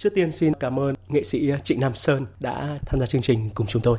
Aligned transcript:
Trước 0.00 0.14
tiên 0.14 0.32
xin 0.32 0.52
cảm 0.54 0.78
ơn 0.78 0.94
nghệ 1.08 1.22
sĩ 1.22 1.52
Trịnh 1.64 1.80
Nam 1.80 1.94
Sơn 1.94 2.26
đã 2.40 2.78
tham 2.86 3.00
gia 3.00 3.06
chương 3.06 3.22
trình 3.22 3.50
cùng 3.54 3.66
chúng 3.66 3.82
tôi. 3.82 3.98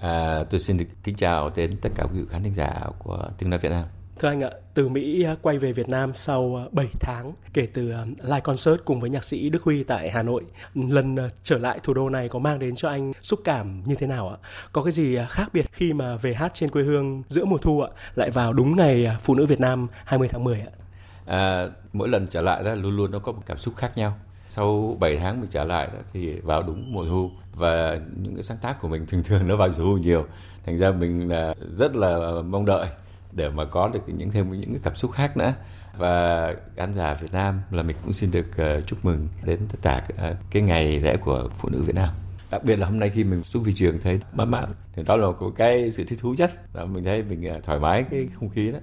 À, 0.00 0.44
tôi 0.50 0.60
xin 0.60 0.78
được 0.78 0.84
kính 1.04 1.16
chào 1.16 1.50
đến 1.56 1.76
tất 1.80 1.90
cả 1.94 2.04
quý 2.12 2.20
vị 2.20 2.26
khán 2.30 2.42
thính 2.42 2.52
giả 2.52 2.80
của 2.98 3.28
Tiếng 3.38 3.50
Nói 3.50 3.58
Việt 3.58 3.68
Nam. 3.68 3.84
Thưa 4.18 4.28
anh 4.28 4.42
ạ, 4.42 4.50
từ 4.74 4.88
Mỹ 4.88 5.26
quay 5.42 5.58
về 5.58 5.72
Việt 5.72 5.88
Nam 5.88 6.14
sau 6.14 6.68
7 6.72 6.86
tháng 7.00 7.32
kể 7.52 7.66
từ 7.72 7.92
live 8.22 8.40
concert 8.40 8.76
cùng 8.84 9.00
với 9.00 9.10
nhạc 9.10 9.24
sĩ 9.24 9.50
Đức 9.50 9.62
Huy 9.62 9.84
tại 9.84 10.10
Hà 10.10 10.22
Nội. 10.22 10.44
Lần 10.74 11.16
trở 11.42 11.58
lại 11.58 11.80
thủ 11.82 11.94
đô 11.94 12.08
này 12.08 12.28
có 12.28 12.38
mang 12.38 12.58
đến 12.58 12.76
cho 12.76 12.88
anh 12.88 13.12
xúc 13.20 13.40
cảm 13.44 13.82
như 13.86 13.94
thế 13.94 14.06
nào 14.06 14.28
ạ? 14.28 14.36
Có 14.72 14.82
cái 14.82 14.92
gì 14.92 15.18
khác 15.28 15.48
biệt 15.52 15.66
khi 15.72 15.92
mà 15.92 16.16
về 16.16 16.34
hát 16.34 16.54
trên 16.54 16.70
quê 16.70 16.82
hương 16.82 17.22
giữa 17.28 17.44
mùa 17.44 17.58
thu 17.58 17.80
ạ, 17.80 17.90
lại 18.14 18.30
vào 18.30 18.52
đúng 18.52 18.76
ngày 18.76 19.08
Phụ 19.22 19.34
nữ 19.34 19.46
Việt 19.46 19.60
Nam 19.60 19.88
20 20.04 20.28
tháng 20.28 20.44
10 20.44 20.60
ạ? 20.60 20.72
À, 21.26 21.68
mỗi 21.92 22.08
lần 22.08 22.26
trở 22.30 22.40
lại 22.40 22.64
đó 22.64 22.74
luôn 22.74 22.96
luôn 22.96 23.10
nó 23.10 23.18
có 23.18 23.32
một 23.32 23.42
cảm 23.46 23.58
xúc 23.58 23.76
khác 23.76 23.92
nhau 23.96 24.18
sau 24.48 24.96
7 25.00 25.16
tháng 25.16 25.40
mình 25.40 25.50
trở 25.50 25.64
lại 25.64 25.86
đó, 25.86 25.98
thì 26.12 26.40
vào 26.40 26.62
đúng 26.62 26.92
mùa 26.92 27.04
thu. 27.04 27.30
Và 27.54 27.98
những 28.16 28.34
cái 28.34 28.42
sáng 28.42 28.58
tác 28.62 28.80
của 28.80 28.88
mình 28.88 29.06
thường 29.08 29.22
thường 29.22 29.48
nó 29.48 29.56
vào 29.56 29.68
mùa 29.68 29.74
thu 29.76 29.96
nhiều. 29.96 30.26
Thành 30.66 30.78
ra 30.78 30.90
mình 30.90 31.28
là 31.28 31.54
rất 31.76 31.96
là 31.96 32.42
mong 32.42 32.66
đợi 32.66 32.86
để 33.32 33.48
mà 33.48 33.64
có 33.64 33.88
được 33.88 34.00
những 34.06 34.30
thêm 34.30 34.60
những 34.60 34.70
cái 34.70 34.80
cảm 34.82 34.94
xúc 34.94 35.12
khác 35.12 35.36
nữa. 35.36 35.54
Và 35.96 36.54
khán 36.76 36.92
giả 36.92 37.14
Việt 37.14 37.32
Nam 37.32 37.60
là 37.70 37.82
mình 37.82 37.96
cũng 38.02 38.12
xin 38.12 38.30
được 38.30 38.56
ờ, 38.56 38.80
chúc 38.80 39.04
mừng 39.04 39.28
đến 39.44 39.58
tất 39.72 39.78
cả 39.82 40.02
ờ, 40.16 40.36
cái 40.50 40.62
ngày 40.62 41.00
lễ 41.00 41.16
của 41.16 41.48
phụ 41.58 41.68
nữ 41.68 41.82
Việt 41.82 41.94
Nam. 41.94 42.08
Đặc 42.50 42.64
biệt 42.64 42.76
là 42.76 42.86
hôm 42.86 42.98
nay 42.98 43.10
khi 43.14 43.24
mình 43.24 43.42
xuống 43.42 43.64
thị 43.64 43.72
trường 43.76 43.98
thấy 44.00 44.20
mát 44.32 44.44
mát. 44.44 44.66
Thì 44.92 45.02
đó 45.02 45.16
là 45.16 45.26
một 45.26 45.52
cái 45.56 45.90
sự 45.90 46.04
thích 46.04 46.18
thú 46.22 46.34
nhất. 46.38 46.50
Là 46.74 46.84
mình 46.84 47.04
thấy 47.04 47.22
mình 47.22 47.44
ờ, 47.44 47.60
thoải 47.60 47.78
mái 47.80 48.04
cái 48.10 48.28
không 48.34 48.48
khí 48.48 48.72
đó. 48.72 48.78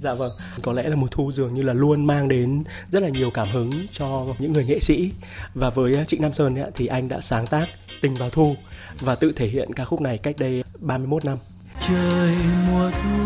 Dạ 0.00 0.12
vâng, 0.12 0.30
có 0.62 0.72
lẽ 0.72 0.88
là 0.88 0.96
mùa 0.96 1.06
thu 1.10 1.32
dường 1.32 1.54
như 1.54 1.62
là 1.62 1.72
luôn 1.72 2.06
mang 2.06 2.28
đến 2.28 2.64
rất 2.90 3.02
là 3.02 3.08
nhiều 3.08 3.30
cảm 3.30 3.46
hứng 3.52 3.70
cho 3.92 4.26
những 4.38 4.52
người 4.52 4.64
nghệ 4.64 4.80
sĩ. 4.80 5.12
Và 5.54 5.70
với 5.70 5.94
à, 5.94 6.04
Trịnh 6.04 6.22
Nam 6.22 6.32
Sơn 6.32 6.58
ấy, 6.58 6.70
thì 6.74 6.86
anh 6.86 7.08
đã 7.08 7.20
sáng 7.20 7.46
tác 7.46 7.68
Tình 8.00 8.14
vào 8.14 8.30
thu 8.30 8.56
và 9.00 9.14
tự 9.14 9.32
thể 9.36 9.46
hiện 9.46 9.72
ca 9.72 9.84
khúc 9.84 10.00
này 10.00 10.18
cách 10.18 10.36
đây 10.38 10.64
31 10.78 11.24
năm. 11.24 11.38
Trời 11.80 12.34
mùa 12.68 12.90
thu 13.02 13.18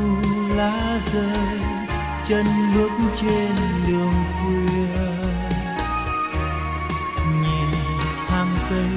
lá 0.57 1.01
rơi 1.13 1.59
chân 2.25 2.47
bước 2.75 2.91
trên 3.17 3.51
đường 3.89 4.13
khuya. 4.41 5.05
Nhìn 7.43 7.69
hàng 8.27 8.57
cây 8.71 8.89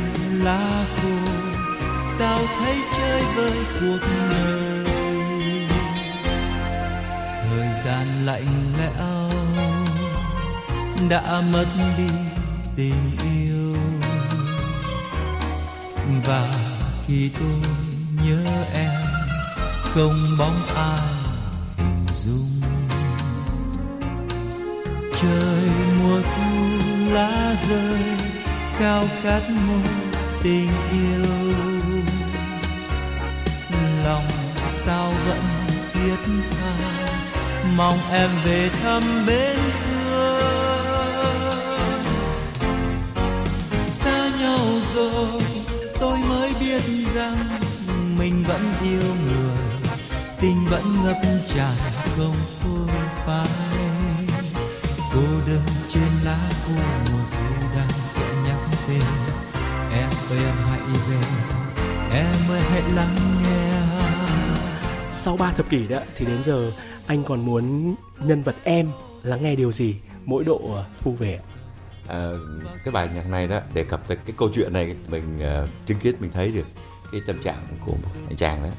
lá 0.44 0.86
khô 0.96 1.32
sao 2.06 2.40
thấy 2.60 2.76
chơi 2.98 3.22
vơi 3.36 3.58
cuộc 3.80 4.08
đời? 4.08 4.67
Gian 7.84 8.26
lạnh 8.26 8.74
lẽo 8.78 9.30
đã 11.10 11.42
mất 11.54 11.66
đi 11.98 12.10
tình 12.76 13.12
yêu. 13.24 13.76
Và 16.26 16.54
khi 17.08 17.32
tôi 17.40 17.62
nhớ 18.26 18.46
em, 18.74 18.92
không 19.84 20.38
bóng 20.40 20.62
ai 20.76 21.00
hình 21.78 22.06
dung. 22.24 22.62
Trời 25.22 25.70
mùa 26.00 26.22
thu 26.22 26.68
lá 27.14 27.56
rơi, 27.70 28.00
khao 28.78 29.04
khát 29.24 29.42
một 29.50 29.90
tình 30.44 30.70
yêu. 30.92 31.54
Lòng 34.04 34.28
sao 34.70 35.14
vẫn 35.28 35.44
thiết 35.94 36.18
tha? 36.52 37.07
Mong 37.76 38.00
em 38.12 38.30
về 38.46 38.70
thăm 38.84 39.04
bên 39.28 39.58
xưa. 39.70 40.52
Xa 43.84 44.30
nhau 44.40 44.60
rồi, 44.96 45.42
tôi 46.00 46.18
mới 46.30 46.54
biết 46.60 46.82
rằng 47.16 47.38
mình 48.18 48.44
vẫn 48.48 48.74
yêu 48.84 49.16
người, 49.26 49.92
tình 50.40 50.66
vẫn 50.70 51.04
ngập 51.04 51.18
tràn 51.48 51.76
không 52.18 52.36
phôi 52.60 52.98
phai. 53.26 53.48
Cô 55.14 55.24
đơn 55.48 55.66
trên 55.88 56.10
lá 56.24 56.38
khô 56.66 56.74
mùa 57.12 57.24
thu 57.32 57.68
đang 57.76 57.90
kẽ 58.16 58.30
nhắc 58.46 58.60
tên, 58.88 59.02
em 59.92 60.10
ơi, 60.30 60.40
em 60.46 60.56
hãy 60.70 60.80
về, 61.10 61.22
em 62.12 62.52
ơi, 62.52 62.62
hãy 62.72 62.82
lắng 62.96 63.16
nghe 63.44 63.67
sau 65.18 65.38
3 65.38 65.52
thập 65.52 65.70
kỷ 65.70 65.88
đó 65.88 66.00
thì 66.16 66.26
đến 66.26 66.44
giờ 66.44 66.72
anh 67.08 67.24
còn 67.24 67.46
muốn 67.46 67.96
nhân 68.24 68.42
vật 68.42 68.56
em 68.64 68.88
lắng 69.24 69.44
nghe 69.44 69.56
điều 69.56 69.72
gì 69.72 69.96
mỗi 70.26 70.44
độ 70.44 70.62
ờ, 70.74 70.86
thu 71.02 71.12
về 71.12 71.40
à, 72.08 72.32
cái 72.84 72.92
bài 72.94 73.10
nhạc 73.16 73.30
này 73.30 73.48
đó 73.48 73.60
đề 73.74 73.84
cập 73.84 74.08
tới 74.08 74.18
cái 74.26 74.36
câu 74.38 74.50
chuyện 74.54 74.74
này 74.74 74.96
mình 75.10 75.40
uh, 75.64 75.70
chứng 75.86 76.00
kiến 76.00 76.16
mình 76.20 76.32
thấy 76.32 76.52
được 76.52 76.68
cái 77.12 77.22
tâm 77.28 77.38
trạng 77.44 77.62
của 77.86 77.92
một 77.92 78.10
anh 78.28 78.36
chàng 78.36 78.64
đó. 78.64 78.70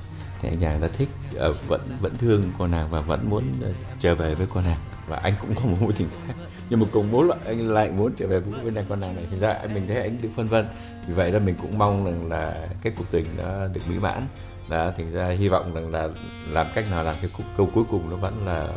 Thì 0.40 0.48
anh 0.48 0.60
chàng 0.60 0.80
đã 0.80 0.88
thích 0.88 1.08
uh, 1.48 1.68
vẫn 1.68 1.80
vẫn 2.00 2.16
thương 2.18 2.42
cô 2.58 2.66
nàng 2.66 2.90
và 2.90 3.00
vẫn 3.00 3.30
muốn 3.30 3.44
uh, 3.70 3.74
trở 4.00 4.14
về 4.14 4.34
với 4.34 4.46
cô 4.54 4.60
nàng. 4.60 4.78
Và 5.06 5.16
anh 5.16 5.34
cũng 5.40 5.54
có 5.54 5.60
một 5.60 5.76
mối 5.80 5.92
tình 5.98 6.08
khác 6.26 6.34
nhưng 6.70 6.80
mà 6.80 6.86
cùng 6.92 7.12
bố 7.12 7.22
lại 7.22 7.38
anh 7.44 7.68
lại 7.68 7.90
muốn 7.90 8.12
trở 8.16 8.26
về 8.26 8.40
với 8.40 8.70
nàng 8.70 8.84
con 8.88 9.00
nàng 9.00 9.16
này. 9.16 9.24
Thì 9.30 9.38
ra 9.38 9.58
mình 9.74 9.84
thấy 9.88 9.96
anh 9.96 10.16
được 10.22 10.28
phân 10.36 10.48
vân. 10.48 10.66
Vì 11.06 11.14
vậy 11.14 11.32
là 11.32 11.38
mình 11.38 11.54
cũng 11.62 11.78
mong 11.78 12.04
rằng 12.04 12.28
là 12.28 12.68
cái 12.82 12.92
cuộc 12.96 13.04
tình 13.10 13.24
nó 13.38 13.66
được 13.66 13.80
mỹ 13.88 13.98
mãn 13.98 14.26
đó 14.68 14.92
thì 14.96 15.04
ra 15.04 15.28
hy 15.28 15.48
vọng 15.48 15.74
rằng 15.74 15.92
là 15.92 16.08
làm 16.52 16.66
cách 16.74 16.84
nào 16.90 17.04
làm 17.04 17.16
cái 17.22 17.30
câu 17.56 17.70
cuối 17.74 17.84
cùng 17.90 18.10
nó 18.10 18.16
vẫn 18.16 18.46
là 18.46 18.68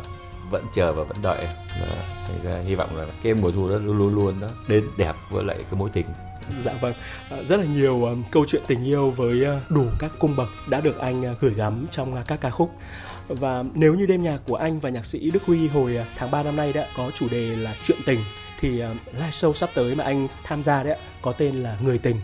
vẫn 0.50 0.64
chờ 0.74 0.92
và 0.92 1.04
vẫn 1.04 1.16
đợi 1.22 1.44
đó. 1.80 1.86
thành 2.28 2.38
ra 2.44 2.58
hy 2.58 2.74
vọng 2.74 2.96
là 2.96 3.06
cái 3.22 3.34
mùa 3.34 3.50
thu 3.50 3.68
đó 3.68 3.76
luôn 3.76 4.14
luôn 4.14 4.34
đó 4.40 4.48
đến 4.68 4.84
đẹp 4.96 5.14
với 5.30 5.44
lại 5.44 5.58
cái 5.70 5.80
mối 5.80 5.90
tình 5.92 6.06
Dạ 6.64 6.72
vâng, 6.80 6.94
à, 7.30 7.36
rất 7.42 7.56
là 7.56 7.64
nhiều 7.64 8.04
um, 8.04 8.22
câu 8.30 8.44
chuyện 8.48 8.62
tình 8.66 8.84
yêu 8.84 9.10
với 9.10 9.42
uh, 9.42 9.70
đủ 9.70 9.84
các 9.98 10.10
cung 10.18 10.36
bậc 10.36 10.48
đã 10.68 10.80
được 10.80 10.98
anh 10.98 11.32
uh, 11.32 11.40
gửi 11.40 11.54
gắm 11.54 11.86
trong 11.90 12.14
uh, 12.20 12.26
các 12.28 12.40
ca 12.40 12.50
khúc. 12.50 12.70
Và 13.28 13.64
nếu 13.74 13.94
như 13.94 14.06
đêm 14.06 14.22
nhạc 14.22 14.38
của 14.46 14.56
anh 14.56 14.80
và 14.80 14.90
nhạc 14.90 15.06
sĩ 15.06 15.30
Đức 15.30 15.42
Huy 15.46 15.68
hồi 15.68 15.98
tháng 16.16 16.30
3 16.30 16.42
năm 16.42 16.56
nay 16.56 16.72
đã 16.72 16.86
có 16.96 17.10
chủ 17.14 17.28
đề 17.30 17.56
là 17.56 17.74
chuyện 17.84 17.98
tình 18.06 18.18
thì 18.60 18.68
live 19.12 19.30
show 19.30 19.52
sắp 19.52 19.70
tới 19.74 19.94
mà 19.94 20.04
anh 20.04 20.28
tham 20.44 20.62
gia 20.62 20.82
đấy 20.82 20.98
có 21.22 21.32
tên 21.32 21.54
là 21.54 21.76
Người 21.82 21.98
tình 21.98 22.16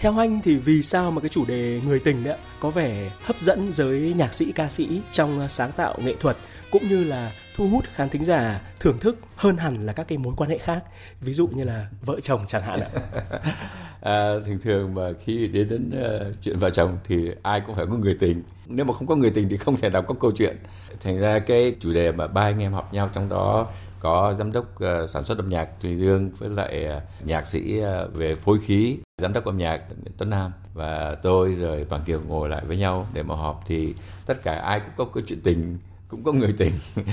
theo 0.00 0.18
anh 0.18 0.40
thì 0.44 0.56
vì 0.56 0.82
sao 0.82 1.10
mà 1.10 1.20
cái 1.20 1.28
chủ 1.28 1.44
đề 1.44 1.80
người 1.86 1.98
tình 1.98 2.24
đấy 2.24 2.38
có 2.60 2.70
vẻ 2.70 3.10
hấp 3.22 3.40
dẫn 3.40 3.72
giới 3.72 4.14
nhạc 4.16 4.34
sĩ, 4.34 4.52
ca 4.52 4.68
sĩ 4.68 5.00
trong 5.12 5.48
sáng 5.48 5.72
tạo 5.72 5.98
nghệ 6.04 6.14
thuật, 6.20 6.36
cũng 6.70 6.88
như 6.88 7.04
là 7.04 7.32
thu 7.60 7.68
hút 7.68 7.84
khán 7.94 8.08
thính 8.08 8.24
giả 8.24 8.60
thưởng 8.80 8.98
thức 8.98 9.16
hơn 9.36 9.56
hẳn 9.56 9.86
là 9.86 9.92
các 9.92 10.08
cái 10.08 10.18
mối 10.18 10.34
quan 10.36 10.50
hệ 10.50 10.58
khác. 10.58 10.84
Ví 11.20 11.32
dụ 11.32 11.46
như 11.46 11.64
là 11.64 11.86
vợ 12.02 12.20
chồng 12.22 12.44
chẳng 12.48 12.62
hạn 12.62 12.80
ạ. 12.80 12.88
À, 14.00 14.28
thường 14.46 14.58
thường 14.62 14.94
mà 14.94 15.02
khi 15.24 15.48
đến 15.48 15.68
đến 15.68 15.90
uh, 15.90 16.36
chuyện 16.42 16.58
vợ 16.58 16.70
chồng 16.70 16.98
thì 17.04 17.30
ai 17.42 17.60
cũng 17.60 17.74
phải 17.74 17.86
có 17.86 17.96
người 17.96 18.16
tình. 18.20 18.42
Nếu 18.66 18.86
mà 18.86 18.94
không 18.94 19.06
có 19.06 19.16
người 19.16 19.30
tình 19.30 19.48
thì 19.48 19.56
không 19.56 19.76
thể 19.76 19.90
nào 19.90 20.02
có 20.02 20.14
câu 20.20 20.32
chuyện. 20.36 20.56
Thành 21.00 21.18
ra 21.18 21.38
cái 21.38 21.74
chủ 21.80 21.92
đề 21.92 22.12
mà 22.12 22.26
ba 22.26 22.42
anh 22.42 22.62
em 22.62 22.72
học 22.72 22.94
nhau 22.94 23.10
trong 23.12 23.28
đó 23.28 23.66
có 23.98 24.34
giám 24.38 24.52
đốc 24.52 24.64
uh, 24.64 25.10
sản 25.10 25.24
xuất 25.24 25.38
âm 25.38 25.48
nhạc 25.48 25.68
Thùy 25.80 25.96
Dương 25.96 26.30
với 26.38 26.48
lại 26.48 26.88
uh, 26.96 27.26
nhạc 27.26 27.46
sĩ 27.46 27.80
uh, 27.80 28.14
về 28.14 28.34
phối 28.34 28.58
khí 28.66 28.98
giám 29.22 29.32
đốc 29.32 29.44
âm 29.44 29.58
nhạc 29.58 29.80
Tuấn 30.18 30.30
Nam 30.30 30.52
và 30.74 31.14
tôi 31.22 31.54
rồi 31.54 31.86
Bằng 31.90 32.02
Kiều 32.04 32.20
ngồi 32.28 32.48
lại 32.48 32.64
với 32.64 32.76
nhau 32.76 33.06
để 33.12 33.22
mà 33.22 33.34
họp 33.34 33.62
thì 33.66 33.94
tất 34.26 34.42
cả 34.42 34.54
ai 34.54 34.80
cũng 34.80 34.92
có 34.96 35.04
câu 35.14 35.22
chuyện 35.26 35.40
tình 35.40 35.78
cũng 36.10 36.22
có 36.24 36.32
người 36.32 36.54
tình. 36.58 36.72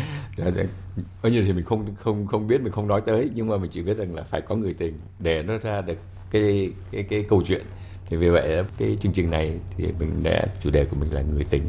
Bao 1.23 1.31
nhiêu 1.31 1.43
thì 1.45 1.53
mình 1.53 1.65
không 1.65 1.95
không 1.95 2.27
không 2.27 2.47
biết 2.47 2.61
mình 2.61 2.71
không 2.71 2.87
nói 2.87 3.01
tới. 3.05 3.29
Nhưng 3.35 3.47
mà 3.47 3.57
mình 3.57 3.71
chỉ 3.71 3.81
biết 3.83 3.97
rằng 3.97 4.15
là 4.15 4.23
phải 4.23 4.41
có 4.41 4.55
người 4.55 4.73
tình 4.73 4.93
để 5.19 5.43
nó 5.43 5.57
ra 5.57 5.81
được 5.81 5.97
cái 6.31 6.71
cái 6.91 7.03
cái 7.03 7.25
câu 7.29 7.43
chuyện. 7.45 7.61
Thì 8.09 8.17
vì 8.17 8.29
vậy 8.29 8.63
cái 8.77 8.97
chương 9.01 9.13
trình 9.13 9.29
này 9.29 9.59
thì 9.77 9.87
mình 9.99 10.23
đã 10.23 10.45
chủ 10.61 10.69
đề 10.69 10.85
của 10.85 10.95
mình 10.95 11.13
là 11.13 11.21
người 11.21 11.45
tình. 11.49 11.63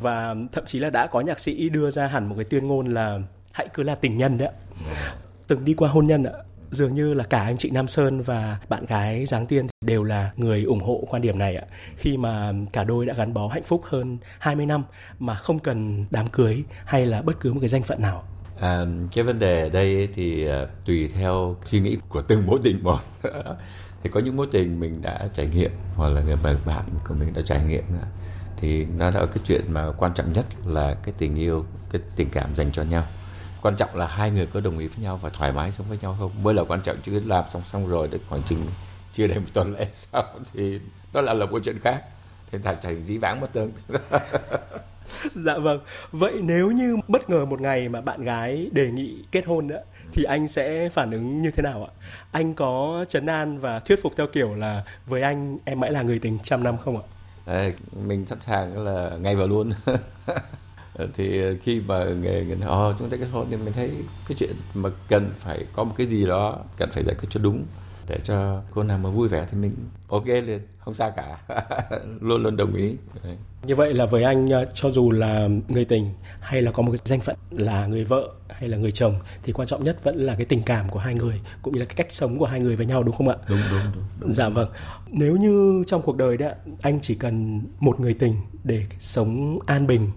Và 0.00 0.34
thậm 0.52 0.64
chí 0.66 0.78
là 0.78 0.90
đã 0.90 1.06
có 1.06 1.20
nhạc 1.20 1.40
sĩ 1.40 1.68
đưa 1.68 1.90
ra 1.90 2.06
hẳn 2.06 2.28
một 2.28 2.34
cái 2.36 2.44
tuyên 2.44 2.68
ngôn 2.68 2.94
là 2.94 3.18
hãy 3.52 3.68
cứ 3.74 3.82
là 3.82 3.94
tình 3.94 4.16
nhân 4.16 4.38
đấy 4.38 4.48
ạ. 4.48 5.14
Từng 5.46 5.64
đi 5.64 5.74
qua 5.74 5.88
hôn 5.88 6.06
nhân 6.06 6.24
ạ 6.24 6.32
dường 6.70 6.94
như 6.94 7.14
là 7.14 7.24
cả 7.24 7.42
anh 7.42 7.56
chị 7.56 7.70
Nam 7.70 7.88
Sơn 7.88 8.22
và 8.22 8.58
bạn 8.68 8.86
gái 8.86 9.26
Giáng 9.26 9.46
Tiên 9.46 9.66
đều 9.80 10.04
là 10.04 10.30
người 10.36 10.64
ủng 10.64 10.80
hộ 10.80 11.04
quan 11.10 11.22
điểm 11.22 11.38
này 11.38 11.56
ạ. 11.56 11.64
Khi 11.96 12.16
mà 12.16 12.52
cả 12.72 12.84
đôi 12.84 13.06
đã 13.06 13.14
gắn 13.14 13.34
bó 13.34 13.48
hạnh 13.48 13.62
phúc 13.62 13.82
hơn 13.84 14.18
20 14.38 14.66
năm 14.66 14.84
mà 15.18 15.34
không 15.34 15.58
cần 15.58 16.04
đám 16.10 16.26
cưới 16.26 16.62
hay 16.84 17.06
là 17.06 17.22
bất 17.22 17.40
cứ 17.40 17.52
một 17.52 17.60
cái 17.60 17.68
danh 17.68 17.82
phận 17.82 18.02
nào. 18.02 18.24
À, 18.60 18.84
cái 19.12 19.24
vấn 19.24 19.38
đề 19.38 19.62
ở 19.62 19.68
đây 19.68 20.08
thì 20.14 20.46
à, 20.46 20.66
tùy 20.86 21.08
theo 21.08 21.56
suy 21.64 21.80
nghĩ 21.80 21.98
của 22.08 22.22
từng 22.22 22.46
mối 22.46 22.60
tình 22.64 22.82
một 22.82 23.00
thì 24.02 24.10
có 24.10 24.20
những 24.20 24.36
mối 24.36 24.46
tình 24.52 24.80
mình 24.80 25.02
đã 25.02 25.28
trải 25.34 25.46
nghiệm 25.46 25.70
hoặc 25.96 26.08
là 26.08 26.22
người 26.22 26.36
bạn 26.66 26.84
của 27.08 27.14
mình 27.14 27.32
đã 27.34 27.42
trải 27.44 27.64
nghiệm 27.64 27.84
thì 28.56 28.84
nó 28.84 29.10
là 29.10 29.26
cái 29.26 29.38
chuyện 29.44 29.72
mà 29.72 29.92
quan 29.98 30.14
trọng 30.14 30.32
nhất 30.32 30.46
là 30.66 30.94
cái 30.94 31.14
tình 31.18 31.36
yêu 31.36 31.64
cái 31.92 32.02
tình 32.16 32.28
cảm 32.32 32.54
dành 32.54 32.72
cho 32.72 32.82
nhau 32.82 33.04
quan 33.62 33.76
trọng 33.76 33.96
là 33.96 34.06
hai 34.06 34.30
người 34.30 34.46
có 34.46 34.60
đồng 34.60 34.78
ý 34.78 34.86
với 34.86 35.04
nhau 35.04 35.16
và 35.22 35.30
thoải 35.30 35.52
mái 35.52 35.72
sống 35.72 35.86
với 35.88 35.98
nhau 36.02 36.16
không? 36.18 36.42
Mới 36.42 36.54
là 36.54 36.64
quan 36.64 36.80
trọng 36.80 36.96
chứ 37.02 37.22
làm 37.26 37.44
xong 37.52 37.62
xong 37.66 37.88
rồi 37.88 38.08
được 38.08 38.20
khoảng 38.28 38.42
chừng 38.42 38.66
chưa 39.12 39.26
đầy 39.26 39.38
một 39.38 39.48
tuần 39.52 39.74
lễ 39.74 39.86
sau 39.92 40.24
thì 40.52 40.80
đó 41.12 41.20
là 41.20 41.46
một 41.46 41.62
chuyện 41.64 41.78
khác. 41.78 42.02
Thật 42.52 42.76
thành 42.82 43.02
dĩ 43.02 43.18
vãng 43.18 43.40
mất 43.40 43.52
tương. 43.52 43.72
Dạ 45.34 45.58
vâng. 45.58 45.80
Vậy 46.12 46.34
nếu 46.42 46.70
như 46.70 46.96
bất 47.08 47.30
ngờ 47.30 47.44
một 47.44 47.60
ngày 47.60 47.88
mà 47.88 48.00
bạn 48.00 48.24
gái 48.24 48.68
đề 48.72 48.90
nghị 48.90 49.24
kết 49.32 49.46
hôn 49.46 49.66
nữa 49.66 49.82
thì 50.12 50.24
anh 50.24 50.48
sẽ 50.48 50.88
phản 50.88 51.10
ứng 51.10 51.42
như 51.42 51.50
thế 51.50 51.62
nào 51.62 51.84
ạ? 51.84 51.90
Anh 52.32 52.54
có 52.54 53.04
chấn 53.08 53.26
an 53.26 53.58
và 53.58 53.78
thuyết 53.78 54.02
phục 54.02 54.12
theo 54.16 54.26
kiểu 54.32 54.54
là 54.54 54.84
với 55.06 55.22
anh 55.22 55.58
em 55.64 55.80
mãi 55.80 55.92
là 55.92 56.02
người 56.02 56.18
tình 56.18 56.38
trăm 56.42 56.64
năm 56.64 56.76
không 56.78 56.96
ạ? 56.96 57.02
Đấy, 57.46 57.74
mình 57.92 58.26
sẵn 58.26 58.40
sàng 58.40 58.84
là 58.84 59.10
ngay 59.20 59.36
vào 59.36 59.46
luôn 59.46 59.72
Ờ, 61.00 61.08
thì 61.16 61.42
ờ, 61.42 61.54
khi 61.62 61.80
mà 61.80 62.04
nghề 62.04 62.44
người 62.44 62.56
họ 62.56 62.92
chúng 62.98 63.10
ta 63.10 63.16
kết 63.16 63.26
hôn 63.32 63.46
thì 63.50 63.56
mình 63.56 63.72
thấy 63.72 63.90
cái 64.28 64.36
chuyện 64.38 64.56
mà 64.74 64.90
cần 65.08 65.30
phải 65.38 65.66
có 65.72 65.84
một 65.84 65.94
cái 65.98 66.06
gì 66.06 66.26
đó, 66.26 66.58
cần 66.76 66.90
phải 66.92 67.04
giải 67.06 67.14
quyết 67.14 67.28
cho 67.30 67.40
đúng 67.40 67.66
để 68.10 68.18
cho 68.24 68.62
cô 68.74 68.82
nào 68.82 68.98
mà 68.98 69.10
vui 69.10 69.28
vẻ 69.28 69.46
thì 69.50 69.58
mình 69.58 69.72
ok 70.08 70.26
liền 70.26 70.60
không 70.78 70.94
sao 70.94 71.10
cả 71.10 71.38
luôn 72.20 72.42
luôn 72.42 72.56
đồng 72.56 72.74
ý 72.74 72.96
Đấy. 73.24 73.36
như 73.62 73.76
vậy 73.76 73.94
là 73.94 74.06
với 74.06 74.22
anh 74.22 74.50
ờ, 74.50 74.66
cho 74.74 74.90
dù 74.90 75.10
là 75.10 75.48
người 75.68 75.84
tình 75.84 76.10
hay 76.40 76.62
là 76.62 76.70
có 76.70 76.82
một 76.82 76.92
cái 76.92 77.00
danh 77.04 77.20
phận 77.20 77.36
là 77.50 77.86
người 77.86 78.04
vợ 78.04 78.28
hay 78.48 78.68
là 78.68 78.76
người 78.76 78.92
chồng 78.92 79.14
thì 79.42 79.52
quan 79.52 79.68
trọng 79.68 79.84
nhất 79.84 80.04
vẫn 80.04 80.16
là 80.16 80.34
cái 80.34 80.44
tình 80.44 80.62
cảm 80.62 80.88
của 80.88 80.98
hai 80.98 81.14
người 81.14 81.40
cũng 81.62 81.74
như 81.74 81.80
là 81.80 81.86
cái 81.86 81.94
cách 81.94 82.12
sống 82.12 82.38
của 82.38 82.46
hai 82.46 82.60
người 82.60 82.76
với 82.76 82.86
nhau 82.86 83.02
đúng 83.02 83.14
không 83.14 83.28
ạ 83.28 83.36
đúng 83.48 83.60
đúng 83.70 83.80
đúng, 83.94 84.04
đúng. 84.20 84.32
dạ 84.32 84.48
vâng 84.48 84.68
nếu 85.10 85.36
như 85.36 85.84
trong 85.86 86.02
cuộc 86.02 86.16
đời 86.16 86.36
đấy 86.36 86.52
anh 86.82 86.98
chỉ 87.02 87.14
cần 87.14 87.62
một 87.80 88.00
người 88.00 88.14
tình 88.14 88.36
để 88.64 88.82
sống 88.98 89.58
an 89.66 89.86
bình 89.86 90.10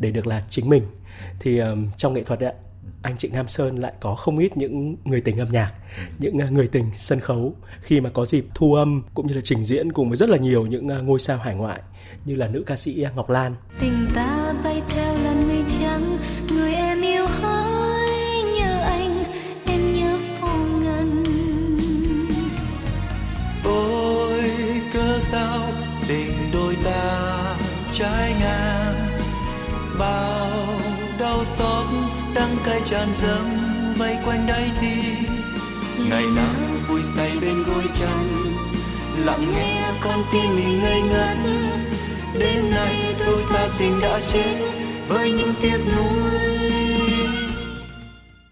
để 0.00 0.10
được 0.10 0.26
là 0.26 0.44
chính 0.50 0.68
mình 0.68 0.82
thì 1.40 1.58
um, 1.58 1.90
trong 1.96 2.14
nghệ 2.14 2.22
thuật 2.22 2.40
đấy 2.40 2.52
anh 3.02 3.16
Trịnh 3.16 3.32
Nam 3.32 3.48
Sơn 3.48 3.78
lại 3.78 3.92
có 4.00 4.14
không 4.14 4.38
ít 4.38 4.56
những 4.56 4.96
người 5.04 5.20
tình 5.20 5.38
âm 5.38 5.48
nhạc, 5.52 5.72
những 6.18 6.38
à, 6.38 6.48
người 6.50 6.68
tình 6.68 6.84
sân 6.96 7.20
khấu 7.20 7.54
khi 7.80 8.00
mà 8.00 8.10
có 8.10 8.24
dịp 8.24 8.46
thu 8.54 8.74
âm 8.74 9.02
cũng 9.14 9.26
như 9.26 9.34
là 9.34 9.40
trình 9.44 9.64
diễn 9.64 9.92
cùng 9.92 10.08
với 10.08 10.16
rất 10.16 10.28
là 10.28 10.36
nhiều 10.36 10.66
những 10.66 10.88
à, 10.88 10.98
ngôi 10.98 11.18
sao 11.18 11.38
hải 11.38 11.54
ngoại 11.54 11.80
như 12.24 12.36
là 12.36 12.48
nữ 12.48 12.62
ca 12.66 12.76
sĩ 12.76 13.06
Ngọc 13.16 13.30
Lan. 13.30 13.54
Tình 13.80 14.07
đắng 32.98 33.14
cay 33.22 33.38
vây 33.96 34.16
quanh 34.24 34.46
đáy 34.46 34.70
tim 34.80 35.26
ngày 36.10 36.24
nắng 36.36 36.78
vui 36.88 37.00
say 37.16 37.30
bên 37.40 37.62
gối 37.62 37.84
chăn 38.00 38.26
lặng 39.24 39.52
nghe 39.54 39.92
con 40.00 40.24
tim 40.32 40.56
mình 40.56 40.80
ngây 40.82 41.02
ngất. 41.02 41.36
Đêm 42.38 42.70
nay 42.70 43.14
đôi 43.18 43.42
ta 43.54 43.68
tình 43.78 44.00
đã 44.00 44.20
chết 44.32 44.56
với 45.08 45.32
những 45.32 45.54
tiếc 45.62 45.78
nuối. 45.96 46.40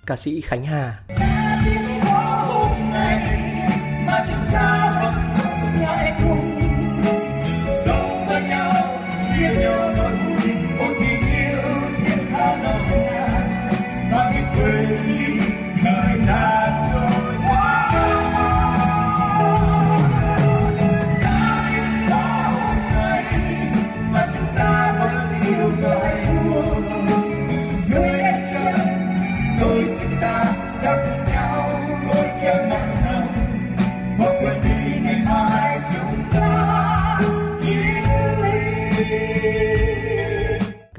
Ca 0.06 0.16
sĩ 0.16 0.40
Khánh 0.40 0.66
Hà. 0.66 0.98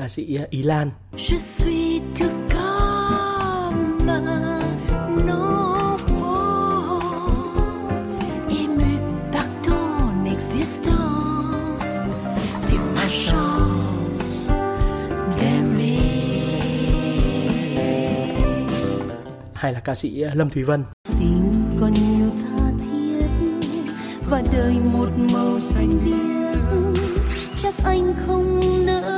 Ca 0.07 0.11
sĩ 0.11 0.39
Ý 0.49 0.63
Lan 0.63 0.91
Je 1.17 1.35
suis 1.35 2.01
tout 2.15 2.31
comme 2.49 4.05
ma 12.95 13.07
chance 13.07 14.51
d'aimer. 15.37 15.97
hay 19.53 19.73
là 19.73 19.79
ca 19.79 19.95
sĩ 19.95 20.23
Lâm 20.33 20.49
Thúy 20.49 20.63
Vân. 20.63 20.83
Tình 21.19 21.53
còn 21.79 21.93
nhiều 21.93 22.29
tha 22.37 22.71
thiết 22.79 23.27
và 24.29 24.43
đời 24.53 24.75
một 24.93 25.09
màu 25.33 25.59
xanh 25.59 25.99
biếc. 26.05 26.57
Chắc 27.57 27.73
anh 27.83 28.13
không 28.25 28.59
nỡ 28.85 29.16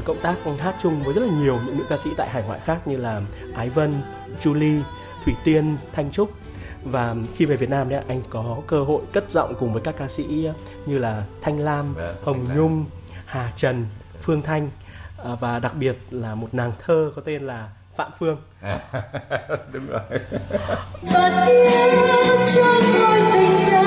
còn 0.00 0.06
cộng 0.16 0.22
tác 0.22 0.36
còn 0.44 0.56
hát 0.56 0.74
chung 0.82 1.02
với 1.02 1.14
rất 1.14 1.20
là 1.20 1.32
nhiều 1.32 1.60
những 1.66 1.78
nữ 1.78 1.84
ca 1.88 1.96
sĩ 1.96 2.10
tại 2.16 2.28
hải 2.28 2.42
ngoại 2.46 2.60
khác 2.60 2.86
như 2.86 2.96
là 2.96 3.20
Ái 3.54 3.68
Vân, 3.68 3.92
Julie, 4.42 4.82
Thủy 5.24 5.34
Tiên, 5.44 5.76
Thanh 5.92 6.10
Trúc 6.10 6.30
và 6.84 7.16
khi 7.36 7.44
về 7.44 7.56
Việt 7.56 7.70
Nam 7.70 7.88
đấy 7.88 8.02
anh 8.08 8.22
có 8.30 8.56
cơ 8.66 8.84
hội 8.84 9.02
cất 9.12 9.30
giọng 9.30 9.54
cùng 9.60 9.72
với 9.72 9.82
các 9.82 9.94
ca 9.98 10.08
sĩ 10.08 10.48
như 10.86 10.98
là 10.98 11.24
Thanh 11.42 11.58
Lam, 11.58 11.94
Vâng, 11.94 12.16
Hồng. 12.24 12.46
Nhung, 12.56 12.84
Hà 13.26 13.52
Trần, 13.56 13.86
Phương 14.22 14.42
Thanh 14.42 14.70
à, 15.24 15.34
và 15.40 15.58
đặc 15.58 15.74
biệt 15.74 15.96
là 16.10 16.34
một 16.34 16.48
nàng 16.52 16.72
thơ 16.86 17.12
có 17.16 17.22
tên 17.24 17.46
là 17.46 17.68
Phạm 17.96 18.10
Phương. 18.18 18.36
đúng 19.72 19.86
rồi 19.86 20.00
và 21.02 21.46
tiếng 21.46 22.46
trong 22.56 22.92
ngôi 22.94 23.20
tình 23.32 23.79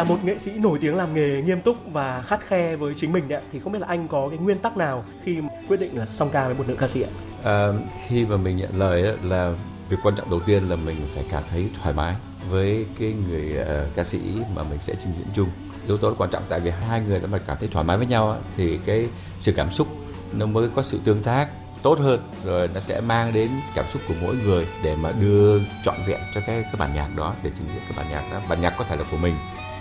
Là 0.00 0.04
một 0.04 0.24
nghệ 0.24 0.38
sĩ 0.38 0.50
nổi 0.58 0.78
tiếng 0.80 0.96
làm 0.96 1.14
nghề 1.14 1.42
nghiêm 1.42 1.60
túc 1.60 1.76
và 1.92 2.22
khắt 2.22 2.46
khe 2.46 2.76
với 2.76 2.94
chính 2.96 3.12
mình 3.12 3.28
đấy 3.28 3.42
thì 3.52 3.60
không 3.60 3.72
biết 3.72 3.78
là 3.78 3.86
anh 3.86 4.08
có 4.08 4.28
cái 4.28 4.38
nguyên 4.38 4.58
tắc 4.58 4.76
nào 4.76 5.04
khi 5.24 5.38
quyết 5.68 5.80
định 5.80 5.98
là 5.98 6.06
song 6.06 6.28
ca 6.32 6.46
với 6.46 6.54
một 6.54 6.64
nữ 6.68 6.74
ca 6.78 6.88
sĩ 6.88 7.02
ạ? 7.02 7.10
à, 7.44 7.68
khi 8.08 8.24
mà 8.24 8.36
mình 8.36 8.56
nhận 8.56 8.78
lời 8.78 9.02
ấy, 9.02 9.16
là 9.22 9.54
việc 9.88 9.96
quan 10.02 10.16
trọng 10.16 10.30
đầu 10.30 10.40
tiên 10.40 10.68
là 10.68 10.76
mình 10.76 10.96
phải 11.14 11.24
cảm 11.30 11.42
thấy 11.50 11.68
thoải 11.82 11.94
mái 11.94 12.14
với 12.50 12.86
cái 12.98 13.14
người 13.28 13.56
uh, 13.62 13.96
ca 13.96 14.04
sĩ 14.04 14.18
mà 14.54 14.62
mình 14.62 14.78
sẽ 14.78 14.94
trình 15.02 15.12
diễn 15.18 15.26
chung. 15.34 15.48
Yếu 15.86 15.98
tố 15.98 16.14
quan 16.18 16.30
trọng 16.30 16.42
tại 16.48 16.60
vì 16.60 16.70
hai 16.70 17.00
người 17.00 17.20
đã 17.20 17.26
mà 17.26 17.38
cảm 17.38 17.56
thấy 17.60 17.68
thoải 17.72 17.84
mái 17.84 17.96
với 17.96 18.06
nhau 18.06 18.30
ấy, 18.30 18.40
thì 18.56 18.78
cái 18.86 19.06
sự 19.40 19.52
cảm 19.52 19.70
xúc 19.70 19.88
nó 20.32 20.46
mới 20.46 20.68
có 20.74 20.82
sự 20.82 21.00
tương 21.04 21.22
tác 21.22 21.48
tốt 21.82 21.98
hơn 21.98 22.20
rồi 22.44 22.68
nó 22.74 22.80
sẽ 22.80 23.00
mang 23.00 23.32
đến 23.32 23.48
cảm 23.74 23.84
xúc 23.92 24.02
của 24.08 24.14
mỗi 24.22 24.36
người 24.44 24.66
để 24.84 24.96
mà 24.96 25.12
đưa 25.20 25.58
trọn 25.84 25.96
vẹn 26.06 26.20
cho 26.34 26.40
cái 26.46 26.62
cái 26.62 26.74
bản 26.78 26.90
nhạc 26.94 27.16
đó 27.16 27.34
để 27.42 27.50
trình 27.58 27.66
diễn 27.74 27.82
cái 27.88 27.92
bản 27.96 28.06
nhạc 28.10 28.32
đó. 28.32 28.40
Bản 28.48 28.60
nhạc 28.60 28.74
có 28.78 28.84
thể 28.84 28.96
là 28.96 29.04
của 29.10 29.16
mình 29.16 29.34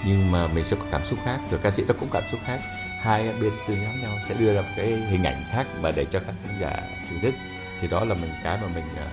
nhưng 0.05 0.31
mà 0.31 0.47
mình 0.47 0.63
sẽ 0.63 0.75
có 0.79 0.85
cảm 0.91 1.05
xúc 1.05 1.19
khác 1.25 1.39
rồi 1.51 1.59
ca 1.63 1.71
sĩ 1.71 1.83
nó 1.87 1.93
cũng 1.99 2.09
cảm 2.11 2.23
xúc 2.31 2.39
khác 2.45 2.59
hai 3.01 3.33
bên 3.41 3.51
tương 3.67 3.79
nhau 3.79 3.91
nhau 4.01 4.11
sẽ 4.27 4.35
đưa 4.39 4.53
ra 4.53 4.61
một 4.61 4.67
cái 4.77 4.85
hình 4.85 5.23
ảnh 5.23 5.43
khác 5.51 5.67
mà 5.81 5.91
để 5.95 6.05
cho 6.11 6.19
các 6.19 6.35
khán 6.43 6.61
giả 6.61 6.79
thưởng 7.09 7.19
thức 7.21 7.33
thì 7.81 7.87
đó 7.87 8.05
là 8.05 8.15
mình 8.15 8.31
cái 8.43 8.57
mà 8.61 8.67
mình 8.75 8.85
ờ, 8.97 9.05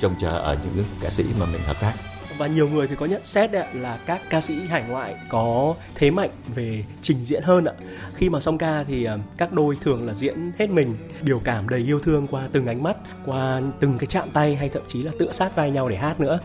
trông 0.00 0.14
chờ 0.20 0.38
ở 0.38 0.56
những 0.64 0.84
ca 1.00 1.10
sĩ 1.10 1.24
mà 1.38 1.46
mình 1.46 1.60
hợp 1.66 1.80
tác 1.80 1.94
và 2.38 2.46
nhiều 2.46 2.68
người 2.68 2.86
thì 2.86 2.96
có 2.96 3.06
nhận 3.06 3.20
xét 3.24 3.52
đấy 3.52 3.66
là 3.72 3.98
các 4.06 4.20
ca 4.30 4.40
sĩ 4.40 4.54
hải 4.68 4.84
ngoại 4.88 5.14
có 5.28 5.74
thế 5.94 6.10
mạnh 6.10 6.30
về 6.54 6.84
trình 7.02 7.24
diễn 7.24 7.42
hơn 7.42 7.64
ạ. 7.64 7.72
Khi 8.14 8.28
mà 8.28 8.40
song 8.40 8.58
ca 8.58 8.84
thì 8.84 9.04
ờ, 9.04 9.18
các 9.36 9.52
đôi 9.52 9.76
thường 9.80 10.06
là 10.06 10.14
diễn 10.14 10.52
hết 10.58 10.70
mình, 10.70 10.94
biểu 11.22 11.40
cảm 11.44 11.68
đầy 11.68 11.80
yêu 11.80 12.00
thương 12.00 12.26
qua 12.26 12.48
từng 12.52 12.66
ánh 12.66 12.82
mắt, 12.82 12.96
qua 13.26 13.60
từng 13.80 13.98
cái 13.98 14.06
chạm 14.06 14.30
tay 14.30 14.56
hay 14.56 14.68
thậm 14.68 14.82
chí 14.88 15.02
là 15.02 15.12
tựa 15.18 15.32
sát 15.32 15.56
vai 15.56 15.70
nhau 15.70 15.88
để 15.88 15.96
hát 15.96 16.20
nữa 16.20 16.38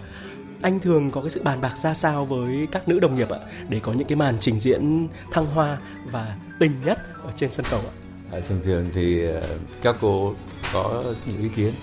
anh 0.62 0.80
thường 0.80 1.12
có 1.12 1.22
cái 1.22 1.30
sự 1.30 1.44
bàn 1.44 1.62
bạc 1.62 1.78
ra 1.78 1.94
sao 1.94 2.26
với 2.26 2.68
các 2.72 2.88
nữ 2.88 3.00
đồng 3.00 3.16
nghiệp 3.16 3.30
ạ 3.30 3.40
để 3.70 3.80
có 3.84 3.94
những 3.94 4.08
cái 4.08 4.16
màn 4.16 4.38
trình 4.40 4.60
diễn 4.60 5.08
thăng 5.32 5.46
hoa 5.46 5.78
và 6.12 6.36
tình 6.60 6.72
nhất 6.86 7.00
ở 7.24 7.32
trên 7.36 7.52
sân 7.52 7.66
khấu 7.66 7.80
ạ? 7.80 7.94
À, 8.32 8.40
thường 8.50 8.60
thường 8.64 8.90
thì 8.94 9.26
ờ, 9.26 9.42
các 9.82 9.96
cô 10.02 10.34
có 10.74 11.04
những 11.26 11.42
ý 11.42 11.50
kiến. 11.56 11.74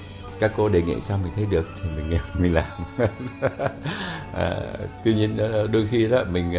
Các 0.40 0.52
cô 0.56 0.68
đề 0.68 0.82
nghị 0.82 1.00
sao 1.00 1.18
mình 1.18 1.32
thấy 1.36 1.46
được 1.50 1.68
thì 1.82 1.88
mình 1.96 2.18
mình 2.38 2.54
làm. 2.54 2.64
À, 4.32 4.56
tuy 5.04 5.14
nhiên 5.14 5.36
ờ, 5.36 5.66
đôi 5.66 5.86
khi 5.90 6.06
đó 6.08 6.24
mình 6.30 6.54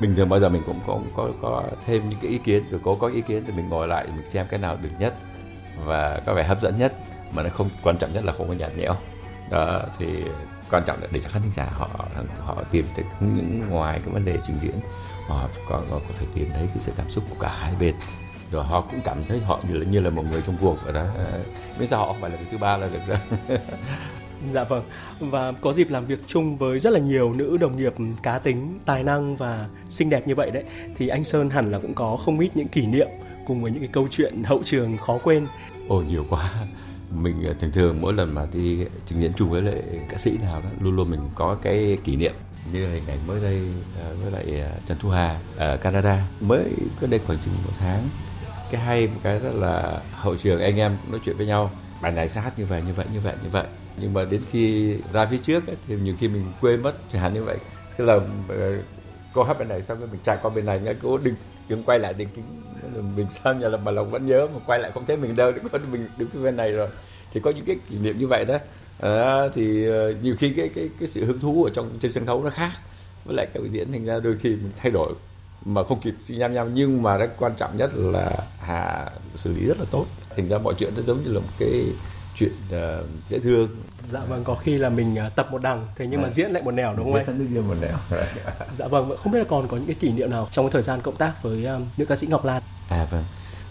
bình 0.00 0.16
thường 0.16 0.28
bao 0.28 0.40
giờ 0.40 0.48
mình 0.48 0.62
cũng 0.66 0.80
có 0.86 1.00
có 1.16 1.28
có 1.42 1.64
thêm 1.86 2.08
những 2.08 2.18
cái 2.22 2.30
ý 2.30 2.38
kiến 2.38 2.64
rồi 2.70 2.80
cô 2.84 2.94
có 2.94 3.08
ý 3.08 3.20
kiến 3.20 3.42
thì 3.46 3.52
mình 3.52 3.68
ngồi 3.68 3.88
lại 3.88 4.06
mình 4.16 4.26
xem 4.26 4.46
cái 4.50 4.60
nào 4.60 4.78
được 4.82 4.88
nhất 4.98 5.14
và 5.84 6.20
có 6.26 6.34
vẻ 6.34 6.44
hấp 6.44 6.60
dẫn 6.60 6.78
nhất 6.78 6.92
mà 7.32 7.42
nó 7.42 7.50
không 7.50 7.68
quan 7.82 7.98
trọng 7.98 8.12
nhất 8.12 8.24
là 8.24 8.32
không 8.32 8.48
có 8.48 8.54
nhạt 8.54 8.76
nhẽo. 8.76 8.94
Đó 9.50 9.82
thì 9.98 10.06
quan 10.70 10.82
trọng 10.86 11.00
là 11.00 11.08
để 11.12 11.20
cho 11.20 11.30
khán 11.30 11.42
thính 11.42 11.52
giả 11.52 11.68
họ 11.72 11.88
họ 12.38 12.62
tìm 12.70 12.84
được 12.96 13.02
những 13.20 13.62
ngoài 13.70 14.00
cái 14.04 14.14
vấn 14.14 14.24
đề 14.24 14.38
trình 14.46 14.58
diễn 14.58 14.74
họ 15.28 15.48
còn 15.68 15.86
có, 15.90 16.00
có 16.08 16.14
thể 16.18 16.26
tìm 16.34 16.48
thấy 16.54 16.66
cái 16.66 16.78
sự 16.80 16.92
cảm 16.96 17.10
xúc 17.10 17.24
của 17.30 17.36
cả 17.40 17.56
hai 17.60 17.72
bên. 17.80 17.94
Rồi 18.50 18.64
họ 18.64 18.80
cũng 18.80 19.00
cảm 19.04 19.24
thấy 19.28 19.40
họ 19.40 19.60
như 19.68 19.78
là 19.78 19.84
như 19.90 20.00
là 20.00 20.10
một 20.10 20.24
người 20.30 20.42
trong 20.46 20.56
cuộc 20.60 20.76
vậy 20.84 20.92
đó. 20.92 21.06
Miễn 21.78 21.88
sao 21.88 21.98
họ 21.98 22.06
không 22.06 22.20
phải 22.20 22.30
là 22.30 22.36
người 22.36 22.46
thứ 22.50 22.58
ba 22.58 22.76
là 22.76 22.88
được 22.88 23.00
đó 23.08 23.16
Dạ 24.52 24.64
vâng. 24.64 24.82
Và 25.20 25.52
có 25.52 25.72
dịp 25.72 25.90
làm 25.90 26.06
việc 26.06 26.18
chung 26.26 26.56
với 26.56 26.78
rất 26.78 26.90
là 26.90 27.00
nhiều 27.00 27.32
nữ 27.32 27.56
đồng 27.56 27.76
nghiệp 27.76 27.92
cá 28.22 28.38
tính, 28.38 28.78
tài 28.84 29.02
năng 29.02 29.36
và 29.36 29.68
xinh 29.88 30.10
đẹp 30.10 30.28
như 30.28 30.34
vậy 30.34 30.50
đấy 30.50 30.64
thì 30.96 31.08
anh 31.08 31.24
Sơn 31.24 31.50
hẳn 31.50 31.70
là 31.70 31.78
cũng 31.78 31.94
có 31.94 32.16
không 32.16 32.40
ít 32.40 32.50
những 32.54 32.68
kỷ 32.68 32.86
niệm 32.86 33.08
cùng 33.46 33.62
với 33.62 33.72
những 33.72 33.80
cái 33.80 33.90
câu 33.92 34.08
chuyện 34.10 34.42
hậu 34.44 34.62
trường 34.64 34.96
khó 34.96 35.18
quên. 35.18 35.46
ồ 35.88 36.02
nhiều 36.02 36.24
quá 36.30 36.52
mình 37.10 37.44
ờ, 37.46 37.54
thường 37.60 37.72
thường 37.72 38.00
mỗi 38.00 38.12
lần 38.12 38.34
mà 38.34 38.46
đi 38.52 38.86
trình 39.06 39.20
diễn 39.20 39.32
chung 39.36 39.50
với 39.50 39.62
lại 39.62 39.82
ca 40.08 40.16
sĩ 40.16 40.38
nào 40.42 40.60
đó 40.60 40.68
luôn 40.80 40.96
luôn 40.96 41.10
mình 41.10 41.20
có 41.34 41.56
cái 41.62 41.98
kỷ 42.04 42.16
niệm 42.16 42.32
như 42.72 42.92
hình 42.92 43.06
ảnh 43.08 43.26
mới 43.26 43.40
đây 43.42 43.60
ờ, 44.00 44.14
với 44.22 44.32
lại 44.32 44.60
ờ, 44.60 44.70
Trần 44.86 44.98
Thu 45.00 45.08
Hà 45.08 45.40
ở 45.56 45.76
Canada. 45.76 46.26
Mới 46.40 46.64
có 47.00 47.06
đây 47.06 47.20
khoảng 47.26 47.38
chừng 47.44 47.54
một 47.64 47.72
tháng 47.78 48.08
cái 48.70 48.80
hay 48.80 49.06
một 49.06 49.20
cái 49.22 49.38
rất 49.38 49.54
là 49.54 50.00
hậu 50.12 50.36
trường 50.36 50.60
anh 50.60 50.76
em 50.76 50.96
nói 51.10 51.20
chuyện 51.24 51.36
với 51.36 51.46
nhau 51.46 51.70
bài 52.02 52.12
này 52.12 52.28
sẽ 52.28 52.40
hát 52.40 52.58
như 52.58 52.66
vậy 52.66 52.82
như 52.86 52.92
vậy 52.92 53.06
như 53.12 53.20
vậy 53.20 53.34
như 53.42 53.48
vậy. 53.50 53.66
Nhưng 53.96 54.14
mà 54.14 54.24
đến 54.24 54.40
khi 54.50 54.94
ra 55.12 55.26
phía 55.26 55.38
trước 55.38 55.66
ấy, 55.66 55.76
thì 55.86 55.96
nhiều 55.96 56.14
khi 56.20 56.28
mình 56.28 56.52
quên 56.60 56.82
mất 56.82 56.92
chẳng 57.12 57.22
hạn 57.22 57.34
như 57.34 57.42
vậy. 57.42 57.56
Thế 57.96 58.04
là 58.04 58.18
cô 59.32 59.42
hát 59.42 59.58
bên 59.58 59.68
này 59.68 59.82
xong 59.82 59.98
rồi 59.98 60.08
mình 60.12 60.20
chạy 60.24 60.38
qua 60.42 60.50
bên 60.50 60.66
này 60.66 60.80
nghe 60.80 60.94
cô 61.02 61.18
đừng 61.18 61.34
nhưng 61.70 61.82
quay 61.82 61.98
lại 61.98 62.14
đừng 62.14 62.28
cái, 62.36 62.44
mình 63.16 63.30
xem 63.30 63.60
nhà 63.60 63.68
là 63.68 63.76
mà 63.76 63.90
lòng 63.90 64.10
vẫn 64.10 64.26
nhớ 64.26 64.48
mà 64.54 64.60
quay 64.66 64.78
lại 64.78 64.90
không 64.94 65.06
thấy 65.06 65.16
mình 65.16 65.36
đâu 65.36 65.52
đứng 65.52 65.92
mình 65.92 66.08
đứng 66.16 66.28
phía 66.28 66.38
bên 66.38 66.56
này 66.56 66.72
rồi. 66.72 66.88
Thì 67.32 67.40
có 67.40 67.50
những 67.50 67.64
cái 67.64 67.76
kỷ 67.90 67.96
niệm 67.98 68.18
như 68.18 68.26
vậy 68.26 68.44
đó. 68.44 68.58
À, 69.00 69.48
thì 69.54 69.86
ờ, 69.86 70.14
nhiều 70.22 70.34
khi 70.38 70.52
cái 70.56 70.70
cái 70.74 70.88
cái 71.00 71.08
sự 71.08 71.24
hứng 71.24 71.40
thú 71.40 71.64
ở 71.64 71.70
trong 71.74 71.90
trên 72.02 72.12
sân 72.12 72.26
khấu 72.26 72.44
nó 72.44 72.50
khác 72.50 72.70
với 73.24 73.36
lại 73.36 73.46
cái 73.54 73.62
biểu 73.62 73.72
diễn 73.72 73.92
thành 73.92 74.04
ra 74.04 74.20
đôi 74.20 74.36
khi 74.42 74.48
mình 74.48 74.70
thay 74.76 74.90
đổi 74.90 75.12
mà 75.64 75.84
không 75.84 76.00
kịp 76.00 76.14
xin 76.20 76.38
nhăm 76.38 76.54
nhăm. 76.54 76.74
Nhưng 76.74 77.02
mà 77.02 77.18
cái 77.18 77.28
quan 77.38 77.52
trọng 77.56 77.76
nhất 77.76 77.90
là 77.94 78.30
Hà 78.60 79.10
xử 79.34 79.54
lý 79.54 79.66
rất 79.66 79.78
là 79.78 79.84
tốt. 79.90 80.06
Thành 80.36 80.48
ra 80.48 80.58
mọi 80.58 80.74
chuyện 80.78 80.92
nó 80.96 81.02
giống 81.02 81.24
như 81.24 81.32
là 81.32 81.40
một 81.40 81.52
cái 81.58 81.84
chuyện 82.36 82.52
ờ, 82.70 83.04
dễ 83.28 83.38
thương 83.40 83.68
Dạ 84.10 84.20
vâng 84.20 84.44
có 84.44 84.54
khi 84.54 84.78
là 84.78 84.88
mình 84.88 85.18
à, 85.18 85.28
tập 85.28 85.48
một 85.52 85.62
đằng 85.62 85.86
thế 85.96 86.06
nhưng 86.06 86.22
mà 86.22 86.28
Dạ. 86.28 86.34
diễn 86.34 86.50
lại 86.50 86.62
một 86.62 86.70
nẻo 86.70 86.94
đúng 86.96 87.04
không 87.12 87.14
anh? 87.26 87.48
Diễn 87.52 87.68
một 87.68 87.74
nẻo 87.80 87.96
Dạ 88.72 88.88
vâng 88.88 89.16
không 89.22 89.32
biết 89.32 89.38
là 89.38 89.44
còn 89.48 89.68
có 89.68 89.76
những 89.76 89.86
cái 89.86 89.96
kỷ 90.00 90.10
niệm 90.12 90.30
nào 90.30 90.48
trong 90.50 90.64
cái 90.66 90.70
thời 90.72 90.82
gian 90.82 91.00
cộng 91.00 91.16
tác 91.16 91.42
với 91.42 91.64
um, 91.64 91.84
nữ 91.96 92.04
ca 92.04 92.16
sĩ 92.16 92.26
Ngọc 92.26 92.44
Lan. 92.44 92.62
À 92.88 93.06
vâng, 93.10 93.24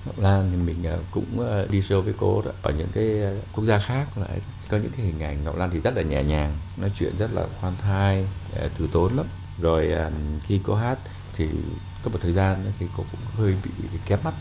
Ngọc 0.05 0.19
Lan 0.19 0.49
thì 0.51 0.57
mình 0.57 0.83
ờ, 0.91 0.97
cũng 1.11 1.25
ờ, 1.39 1.67
đi 1.69 1.81
show 1.81 2.01
với 2.01 2.13
cô 2.17 2.41
đó, 2.45 2.51
ở 2.61 2.71
những 2.77 2.87
cái 2.93 3.19
ờ, 3.21 3.35
quốc 3.55 3.63
gia 3.65 3.79
khác 3.79 4.17
lại 4.17 4.39
có 4.69 4.77
những 4.77 4.91
cái 4.97 5.05
hình 5.05 5.19
ảnh 5.23 5.43
Ngọc 5.43 5.57
Lan 5.57 5.69
thì 5.73 5.79
rất 5.79 5.95
là 5.95 6.01
nhẹ 6.01 6.23
nhàng, 6.23 6.51
nói 6.77 6.91
chuyện 6.99 7.13
rất 7.19 7.33
là 7.33 7.43
khoan 7.61 7.73
thai, 7.81 8.25
ờ, 8.55 8.69
từ 8.79 8.89
tốn 8.93 9.15
lắm. 9.17 9.25
Rồi 9.61 9.91
ờ, 9.91 10.11
khi 10.47 10.59
cô 10.63 10.75
hát 10.75 10.97
thì 11.37 11.47
có 12.03 12.09
một 12.11 12.19
thời 12.21 12.33
gian 12.33 12.71
thì 12.79 12.85
cô 12.97 13.03
cũng 13.11 13.19
hơi 13.37 13.53
bị 13.63 13.71
kém 14.05 14.19
mắt, 14.23 14.33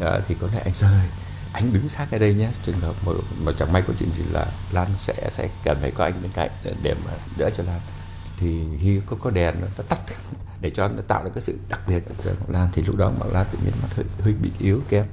Ờ, 0.00 0.22
thì 0.28 0.34
có 0.40 0.48
lẽ 0.54 0.60
anh 0.64 0.74
Sơn 0.74 0.90
ơi, 0.92 1.06
anh 1.52 1.72
đứng 1.72 1.88
sát 1.88 2.06
ngay 2.10 2.20
đây 2.20 2.34
nhé, 2.34 2.50
trường 2.64 2.80
hợp 2.80 2.94
mà, 3.06 3.12
mà 3.44 3.52
chẳng 3.58 3.72
may 3.72 3.82
có 3.82 3.94
chuyện 3.98 4.08
gì 4.18 4.24
là 4.32 4.46
Lan 4.72 4.88
sẽ 5.00 5.14
sẽ 5.30 5.48
cần 5.64 5.78
phải 5.80 5.90
có 5.90 6.04
anh 6.04 6.14
bên 6.22 6.30
cạnh 6.34 6.50
để, 6.64 6.74
để 6.82 6.94
mà 7.06 7.12
đỡ 7.38 7.50
cho 7.56 7.62
Lan. 7.62 7.80
Thì 8.38 8.64
khi 8.80 9.00
có 9.06 9.16
có 9.20 9.30
đèn 9.30 9.54
nó 9.60 9.82
tắt 9.88 9.98
để 10.60 10.70
cho 10.70 10.88
nó 10.88 11.02
tạo 11.08 11.24
ra 11.24 11.30
cái 11.34 11.42
sự 11.42 11.58
đặc 11.68 11.80
biệt 11.88 12.02
cho 12.24 12.30
Lan. 12.48 12.68
Thì 12.72 12.82
lúc 12.82 12.96
đó 12.96 13.12
mà 13.20 13.26
Lan 13.32 13.46
tự 13.52 13.58
nhiên 13.64 13.72
mắt 13.82 13.88
hơi 13.96 14.06
hơi 14.20 14.34
bị 14.42 14.50
yếu 14.58 14.80
kém. 14.88 15.04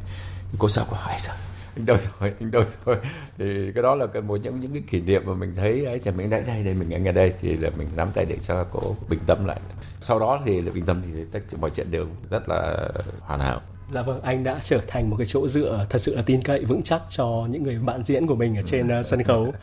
Cô 0.58 0.70
sao 0.70 0.86
có 0.90 0.98
hỏi 0.98 1.16
sao 1.20 1.36
anh 1.76 1.86
đâu 1.86 1.98
rồi 2.20 2.34
anh 2.40 2.52
đâu 2.52 2.64
rồi? 2.86 2.98
Thì 3.38 3.72
cái 3.74 3.84
đó 3.84 3.96
là 3.96 4.08
cái 4.08 4.22
một 4.22 4.40
trong 4.44 4.60
những 4.60 4.74
cái 4.74 4.84
kỷ 4.90 5.02
niệm 5.02 5.24
mà 5.26 5.34
mình 5.34 5.56
thấy 5.56 5.86
ấy 5.86 6.00
thì 6.00 6.12
mình 6.12 6.30
đây 6.30 6.42
đây 6.42 6.64
đây 6.64 6.74
mình 6.74 7.04
ngay 7.04 7.14
đây. 7.14 7.34
Thì 7.42 7.58
là 7.58 7.70
mình 7.70 7.90
nắm 7.96 8.12
tay 8.12 8.26
để 8.26 8.38
cho 8.48 8.64
cô 8.72 8.96
bình 9.10 9.20
tâm 9.28 9.46
lại. 9.46 9.60
Sau 10.00 10.20
đó 10.20 10.42
thì 10.46 10.62
là 10.62 10.72
bình 10.72 10.86
tâm 10.86 11.02
thì 11.02 11.24
tất 11.32 11.40
cả 11.52 11.58
mọi 11.62 11.70
chuyện 11.70 11.92
đều 11.92 12.08
rất 12.30 12.50
là 12.50 12.90
hoàn 13.20 13.40
hảo. 13.40 13.62
Dạ 13.92 14.02
vâng, 14.02 14.22
anh 14.22 14.44
đã 14.44 14.60
trở 14.64 14.82
thành 14.88 15.10
một 15.10 15.16
cái 15.18 15.28
chỗ 15.30 15.48
dựa 15.48 15.86
thật 15.90 16.00
sự 16.00 16.16
là 16.16 16.22
tin 16.22 16.42
cậy 16.42 16.66
vững 16.66 16.82
chắc 16.82 17.02
cho 17.10 17.48
những 17.50 17.64
người 17.64 17.80
bạn 17.80 18.04
diễn 18.04 18.28
của 18.28 18.36
mình 18.36 18.58
ở 18.58 18.62
trên 18.66 19.00
uh, 19.00 19.06
sân 19.06 19.24
khấu. 19.24 19.54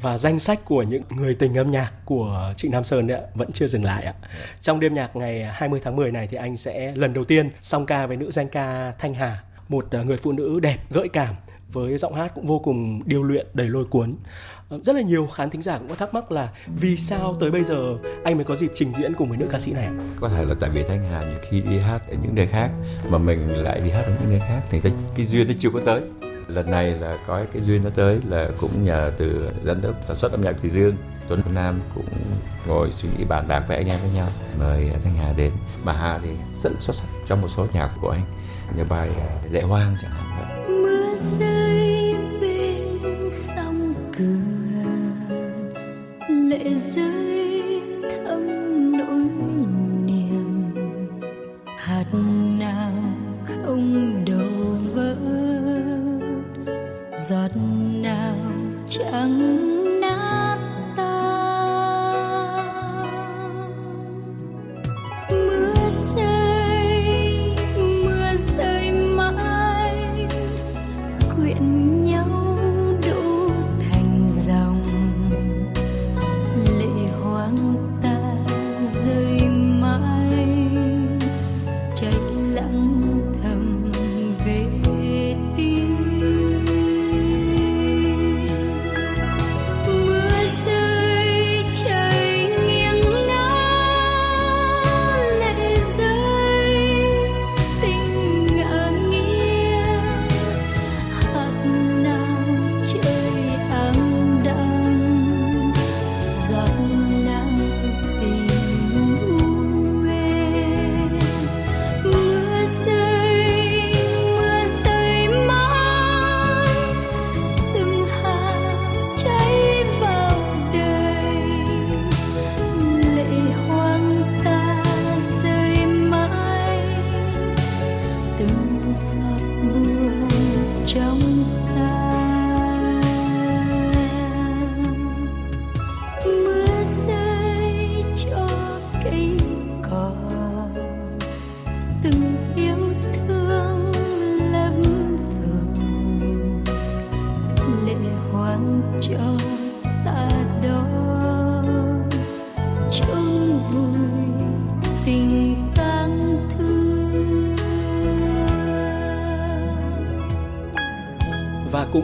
Và 0.00 0.18
danh 0.18 0.38
sách 0.38 0.64
của 0.64 0.82
những 0.82 1.02
người 1.16 1.34
tình 1.34 1.58
âm 1.58 1.70
nhạc 1.70 1.92
của 2.04 2.54
Trịnh 2.56 2.70
Nam 2.70 2.84
Sơn 2.84 3.06
đấy 3.06 3.20
vẫn 3.34 3.52
chưa 3.52 3.66
dừng 3.66 3.84
lại 3.84 4.04
ạ. 4.04 4.14
Trong 4.62 4.80
đêm 4.80 4.94
nhạc 4.94 5.16
ngày 5.16 5.44
20 5.44 5.80
tháng 5.84 5.96
10 5.96 6.12
này 6.12 6.28
thì 6.30 6.36
anh 6.36 6.56
sẽ 6.56 6.92
lần 6.96 7.12
đầu 7.12 7.24
tiên 7.24 7.50
song 7.60 7.86
ca 7.86 8.06
với 8.06 8.16
nữ 8.16 8.30
danh 8.30 8.48
ca 8.48 8.92
Thanh 8.98 9.14
Hà, 9.14 9.42
một 9.68 9.86
uh, 10.00 10.06
người 10.06 10.16
phụ 10.16 10.32
nữ 10.32 10.60
đẹp, 10.60 10.78
gợi 10.90 11.08
cảm 11.12 11.34
với 11.72 11.98
giọng 11.98 12.14
hát 12.14 12.32
cũng 12.34 12.46
vô 12.46 12.58
cùng 12.58 13.02
điêu 13.06 13.22
luyện, 13.22 13.46
đầy 13.54 13.68
lôi 13.68 13.84
cuốn. 13.84 14.16
Ờ, 14.68 14.78
rất 14.82 14.96
là 14.96 15.02
nhiều 15.02 15.26
khán 15.26 15.50
thính 15.50 15.62
giả 15.62 15.78
cũng 15.78 15.88
có 15.88 15.94
thắc 15.94 16.14
mắc 16.14 16.32
là 16.32 16.48
vì 16.66 16.96
sao 16.96 17.36
tới 17.40 17.50
bây 17.50 17.64
giờ 17.64 17.98
anh 18.24 18.36
mới 18.36 18.44
có 18.44 18.56
dịp 18.56 18.72
trình 18.74 18.92
diễn 18.92 19.14
cùng 19.14 19.28
với 19.28 19.38
nữ 19.38 19.46
ca 19.50 19.58
sĩ 19.58 19.72
này 19.72 19.88
có 20.20 20.28
thể 20.28 20.44
là 20.44 20.54
tại 20.60 20.70
vì 20.70 20.82
Thanh 20.88 21.04
Hà 21.04 21.24
nhiều 21.24 21.38
khi 21.50 21.60
đi 21.60 21.78
hát 21.78 22.02
ở 22.08 22.16
những 22.22 22.34
nơi 22.34 22.46
khác 22.46 22.70
mà 23.10 23.18
mình 23.18 23.48
lại 23.48 23.80
đi 23.84 23.90
hát 23.90 24.02
ở 24.02 24.12
những 24.20 24.30
nơi 24.30 24.40
khác 24.40 24.62
thì 24.70 24.80
cái, 24.80 24.92
cái 25.16 25.26
duyên 25.26 25.48
nó 25.48 25.54
chưa 25.58 25.70
có 25.70 25.80
tới. 25.84 26.00
Lần 26.48 26.70
này 26.70 26.90
là 26.90 27.18
có 27.26 27.44
cái 27.52 27.62
duyên 27.62 27.84
nó 27.84 27.90
tới 27.90 28.18
là 28.28 28.48
cũng 28.60 28.84
nhờ 28.84 29.12
từ 29.18 29.50
giám 29.64 29.82
đốc 29.82 29.94
sản 30.02 30.16
xuất 30.16 30.32
âm 30.32 30.42
nhạc 30.42 30.52
Thủy 30.60 30.70
Dương 30.70 30.96
Tuấn 31.28 31.42
Nam 31.54 31.80
cũng 31.94 32.06
ngồi 32.68 32.92
suy 33.02 33.08
nghĩ 33.18 33.24
bàn 33.24 33.48
bạc 33.48 33.64
với 33.68 33.76
anh 33.76 33.88
em 33.88 33.98
với 34.02 34.10
nhau 34.14 34.28
mời 34.60 34.90
Thanh 35.04 35.14
Hà 35.14 35.32
đến. 35.32 35.52
Bà 35.84 35.92
Hà 35.92 36.20
thì 36.22 36.30
rất 36.62 36.70
xuất 36.80 36.96
sắc 36.96 37.06
trong 37.26 37.40
một 37.40 37.48
số 37.56 37.66
nhạc 37.72 37.90
của 38.00 38.10
anh 38.10 38.22
như 38.76 38.84
bài 38.88 39.08
à, 39.18 39.28
Lệ 39.50 39.62
Hoang 39.62 39.96
chẳng 40.02 40.10
hạn. 40.10 40.87
Lệ 46.58 46.74
rơi 46.94 47.07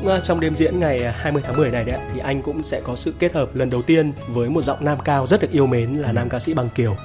cũng 0.04 0.20
trong 0.22 0.40
đêm 0.40 0.54
diễn 0.54 0.80
ngày 0.80 1.04
à, 1.04 1.14
20 1.16 1.42
tháng 1.46 1.56
10 1.56 1.70
này 1.70 1.84
đấy 1.84 2.00
thì 2.12 2.18
anh 2.20 2.42
cũng 2.42 2.62
sẽ 2.62 2.80
có 2.84 2.96
sự 2.96 3.14
kết 3.18 3.32
hợp 3.34 3.54
lần 3.54 3.70
đầu 3.70 3.82
tiên 3.82 4.12
với 4.28 4.48
một 4.48 4.60
giọng 4.62 4.84
nam 4.84 4.98
cao 5.04 5.26
rất 5.26 5.40
được 5.42 5.50
yêu 5.50 5.66
mến 5.66 5.90
là 5.98 6.12
nam 6.12 6.28
ca 6.28 6.40
sĩ 6.40 6.54
Bằng 6.54 6.68
Kiều. 6.68 6.96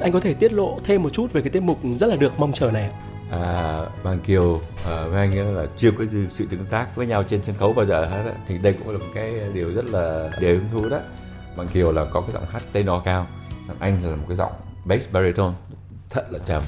Anh 0.00 0.12
có 0.12 0.20
thể 0.20 0.34
tiết 0.34 0.52
lộ 0.52 0.78
thêm 0.84 1.02
một 1.02 1.12
chút 1.12 1.32
về 1.32 1.40
cái 1.40 1.50
tiết 1.50 1.62
mục 1.62 1.78
rất 1.96 2.06
là 2.06 2.16
được 2.16 2.38
mong 2.38 2.52
chờ 2.52 2.70
này. 2.70 2.90
à, 3.30 3.80
Bằng 4.04 4.20
Kiều 4.20 4.60
à, 4.86 5.04
với 5.06 5.18
anh 5.20 5.56
là 5.56 5.66
chưa 5.76 5.90
có 5.90 6.04
sự- 6.12 6.26
sự 6.28 6.46
tương 6.50 6.64
tác 6.66 6.96
với 6.96 7.06
nhau 7.06 7.22
trên 7.22 7.42
sân 7.42 7.54
khấu 7.58 7.72
bao 7.72 7.86
giờ 7.86 8.04
hết 8.04 8.22
á. 8.26 8.32
thì 8.48 8.58
đây 8.58 8.72
cũng 8.72 8.90
là 8.90 8.98
một 8.98 9.06
cái 9.14 9.32
điều 9.54 9.72
rất 9.72 9.84
là 9.84 10.30
để 10.40 10.52
hứng 10.52 10.68
thú 10.72 10.88
đó 10.88 10.98
Bằng 11.56 11.68
Kiều 11.68 11.92
là 11.92 12.04
có 12.04 12.20
cái 12.20 12.30
giọng 12.32 12.46
hát 12.50 12.62
tenor 12.72 13.02
cao 13.04 13.26
anh 13.78 14.04
là 14.04 14.16
một 14.16 14.24
cái 14.28 14.36
giọng 14.36 14.52
bass 14.84 15.12
baritone 15.12 15.54
thật 16.10 16.26
là 16.32 16.38
trầm 16.46 16.62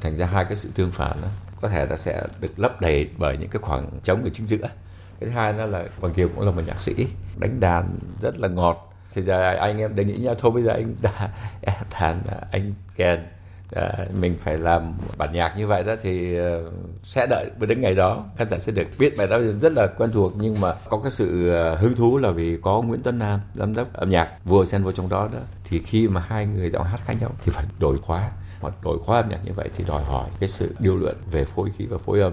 thành 0.00 0.16
ra 0.18 0.26
hai 0.26 0.44
cái 0.44 0.56
sự 0.56 0.68
tương 0.74 0.90
phản 0.90 1.12
đó 1.22 1.28
có 1.60 1.68
thể 1.68 1.86
là 1.86 1.96
sẽ 1.96 2.22
được 2.40 2.58
lấp 2.58 2.80
đầy 2.80 3.08
bởi 3.18 3.36
những 3.36 3.48
cái 3.48 3.62
khoảng 3.62 3.88
trống 4.04 4.24
ở 4.24 4.30
chính 4.34 4.46
giữa 4.46 4.68
cái 5.20 5.30
thứ 5.30 5.36
hai 5.36 5.52
nữa 5.52 5.66
là 5.66 5.84
Bằng 6.00 6.12
Kiều 6.12 6.28
cũng 6.28 6.44
là 6.46 6.50
một 6.50 6.62
nhạc 6.66 6.80
sĩ 6.80 7.06
đánh 7.36 7.60
đàn 7.60 7.98
rất 8.22 8.38
là 8.38 8.48
ngọt. 8.48 8.90
Thì 9.12 9.22
giờ 9.22 9.56
anh 9.56 9.78
em 9.78 9.96
đề 9.96 10.04
nghị 10.04 10.16
nhau 10.16 10.34
thôi 10.38 10.50
bây 10.50 10.62
giờ 10.62 10.72
anh 10.72 10.94
đã 11.02 11.28
đàn 12.00 12.20
anh 12.50 12.74
kèn 12.96 13.20
à, 13.74 14.06
mình 14.20 14.36
phải 14.40 14.58
làm 14.58 14.92
bản 15.18 15.32
nhạc 15.32 15.56
như 15.56 15.66
vậy 15.66 15.84
đó 15.84 15.94
thì 16.02 16.36
ờ, 16.36 16.70
sẽ 17.04 17.26
đợi 17.30 17.50
đến 17.60 17.80
ngày 17.80 17.94
đó. 17.94 18.24
Khán 18.36 18.48
giả 18.48 18.58
sẽ 18.58 18.72
được 18.72 18.86
biết 18.98 19.16
bài 19.16 19.26
đó 19.26 19.38
rất 19.60 19.72
là 19.72 19.86
quen 19.86 20.10
thuộc 20.12 20.32
nhưng 20.36 20.60
mà 20.60 20.74
có 20.88 21.00
cái 21.02 21.12
sự 21.12 21.48
ờ, 21.48 21.74
hứng 21.74 21.94
thú 21.94 22.18
là 22.18 22.30
vì 22.30 22.58
có 22.62 22.82
Nguyễn 22.82 23.02
Tuấn 23.02 23.18
Nam 23.18 23.40
giám 23.54 23.74
đốc 23.74 23.92
âm 23.92 24.10
nhạc 24.10 24.28
vừa 24.44 24.64
xen 24.64 24.82
vào 24.82 24.92
trong 24.92 25.08
đó 25.08 25.28
đó. 25.32 25.38
Thì 25.64 25.78
khi 25.78 26.08
mà 26.08 26.24
hai 26.28 26.46
người 26.46 26.70
giọng 26.70 26.84
hát 26.84 27.00
khác 27.04 27.14
nhau 27.20 27.30
thì 27.44 27.52
phải 27.54 27.64
đổi 27.78 27.98
khóa 27.98 28.30
hoặc 28.64 28.82
đổi 28.82 28.98
khóa 28.98 29.20
âm 29.20 29.28
nhạc 29.28 29.38
như 29.44 29.52
vậy 29.52 29.68
thì 29.76 29.84
đòi 29.84 30.04
hỏi 30.04 30.30
cái 30.40 30.48
sự 30.48 30.74
điêu 30.78 30.96
luyện 30.96 31.16
về 31.30 31.44
phối 31.44 31.70
khí 31.78 31.86
và 31.86 31.98
phối 31.98 32.20
âm 32.20 32.32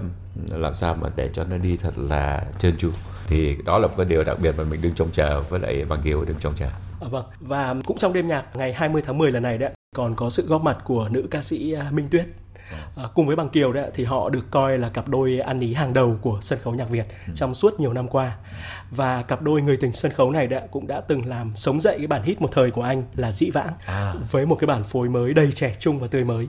ừ, 0.49 0.57
làm 0.57 0.75
sao 0.75 0.95
mà 1.01 1.09
để 1.15 1.29
cho 1.33 1.43
nó 1.43 1.57
đi 1.57 1.77
thật 1.77 1.93
là 1.97 2.43
trơn 2.59 2.77
tru. 2.77 2.89
Thì 3.27 3.57
đó 3.65 3.77
là 3.77 3.87
một 3.87 3.93
cái 3.97 4.05
điều 4.05 4.23
đặc 4.23 4.37
biệt 4.41 4.55
mà 4.57 4.63
mình 4.63 4.81
đứng 4.81 4.93
trông 4.95 5.11
chờ 5.11 5.41
với 5.41 5.59
lại 5.59 5.85
bằng 5.85 6.01
kiều 6.01 6.25
đứng 6.25 6.37
trông 6.39 6.53
chờ. 6.55 6.67
À, 7.01 7.07
vâng, 7.09 7.25
và 7.39 7.75
cũng 7.85 7.97
trong 7.97 8.13
đêm 8.13 8.27
nhạc 8.27 8.45
ngày 8.55 8.73
20 8.73 9.01
tháng 9.05 9.17
10 9.17 9.31
lần 9.31 9.43
này 9.43 9.57
đấy 9.57 9.71
còn 9.95 10.15
có 10.15 10.29
sự 10.29 10.47
góp 10.47 10.61
mặt 10.61 10.77
của 10.83 11.09
nữ 11.09 11.27
ca 11.31 11.41
sĩ 11.41 11.73
à, 11.73 11.91
Minh 11.91 12.07
Tuyết. 12.11 12.25
À, 12.95 13.03
cùng 13.13 13.27
với 13.27 13.35
Bằng 13.35 13.49
Kiều 13.49 13.73
đấy 13.73 13.91
thì 13.93 14.03
họ 14.03 14.29
được 14.29 14.51
coi 14.51 14.77
là 14.77 14.89
cặp 14.89 15.07
đôi 15.07 15.39
ăn 15.39 15.59
ý 15.59 15.73
hàng 15.73 15.93
đầu 15.93 16.17
của 16.21 16.39
sân 16.41 16.59
khấu 16.59 16.73
nhạc 16.73 16.89
Việt 16.89 17.05
trong 17.35 17.55
suốt 17.55 17.79
nhiều 17.79 17.93
năm 17.93 18.07
qua. 18.07 18.37
Và 18.91 19.21
cặp 19.21 19.41
đôi 19.41 19.61
người 19.61 19.77
tình 19.77 19.93
sân 19.93 20.11
khấu 20.11 20.31
này 20.31 20.47
ạ, 20.51 20.61
cũng 20.71 20.87
đã 20.87 21.01
từng 21.01 21.25
làm 21.25 21.51
sống 21.55 21.81
dậy 21.81 21.95
cái 21.97 22.07
bản 22.07 22.23
hit 22.23 22.41
một 22.41 22.49
thời 22.51 22.71
của 22.71 22.81
anh 22.83 23.03
là 23.15 23.31
Dĩ 23.31 23.49
Vãng 23.49 23.73
À. 23.85 24.13
với 24.31 24.45
một 24.45 24.55
cái 24.59 24.67
bản 24.67 24.83
phối 24.83 25.09
mới 25.09 25.33
đầy 25.33 25.51
trẻ 25.51 25.75
trung 25.79 25.99
và 25.99 26.07
tươi 26.11 26.23
mới. 26.23 26.45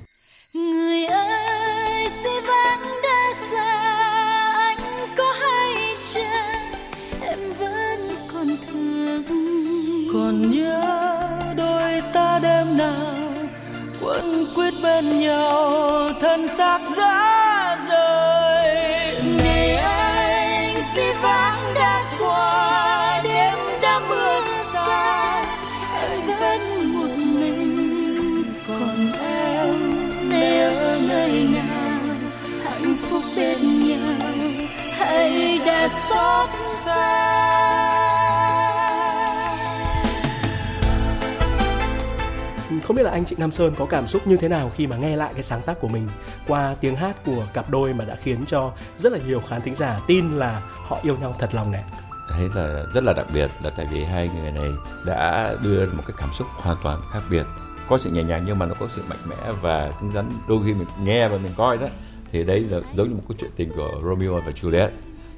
Không 42.81 42.97
biết 42.97 43.03
là 43.03 43.11
anh 43.11 43.25
chị 43.25 43.37
Nam 43.39 43.53
Sơn 43.53 43.75
có 43.79 43.87
cảm 43.87 44.07
xúc 44.07 44.27
như 44.27 44.37
thế 44.37 44.49
nào 44.49 44.71
khi 44.77 44.87
mà 44.87 44.97
nghe 44.97 45.17
lại 45.17 45.33
cái 45.35 45.43
sáng 45.43 45.63
tác 45.63 45.81
của 45.81 45.89
mình 45.89 46.09
qua 46.49 46.75
tiếng 46.81 46.97
hát 46.97 47.17
của 47.27 47.47
cặp 47.53 47.71
đôi 47.71 47.95
mà 47.95 48.05
đã 48.05 48.17
khiến 48.17 48.45
cho 48.47 48.73
rất 48.99 49.13
là 49.13 49.19
nhiều 49.27 49.41
khán 49.49 49.61
thính 49.61 49.75
giả 49.75 50.01
tin 50.07 50.31
là 50.31 50.63
họ 50.75 50.99
yêu 51.03 51.17
nhau 51.21 51.35
thật 51.39 51.55
lòng 51.55 51.73
này. 51.73 51.85
thấy 52.29 52.49
là 52.55 52.85
rất 52.95 53.05
là 53.05 53.13
đặc 53.13 53.27
biệt 53.35 53.51
là 53.63 53.71
tại 53.77 53.87
vì 53.93 54.05
hai 54.05 54.31
người 54.35 54.53
này 54.53 54.71
đã 55.07 55.55
đưa 55.63 55.87
một 55.87 56.03
cái 56.07 56.17
cảm 56.19 56.29
xúc 56.39 56.47
hoàn 56.51 56.77
toàn 56.83 57.01
khác 57.13 57.21
biệt. 57.31 57.45
Có 57.89 57.99
sự 57.99 58.11
nhẹ 58.11 58.23
nhàng 58.23 58.43
nhưng 58.47 58.59
mà 58.59 58.67
nó 58.67 58.75
có 58.81 58.89
sự 58.97 59.03
mạnh 59.09 59.19
mẽ 59.27 59.53
và 59.63 59.91
cứng 60.01 60.13
rắn. 60.15 60.25
Đôi 60.49 60.59
khi 60.67 60.75
mình 60.75 60.87
nghe 61.03 61.29
và 61.29 61.39
mình 61.39 61.53
coi 61.57 61.79
đó, 61.79 61.87
thì 62.33 62.45
đấy 62.45 62.67
là 62.71 62.81
giống 62.95 63.09
như 63.09 63.15
một 63.15 63.23
câu 63.29 63.37
chuyện 63.41 63.51
tình 63.57 63.73
của 63.77 63.91
Romeo 64.05 64.41
và 64.47 64.53
Juliet. 64.53 64.89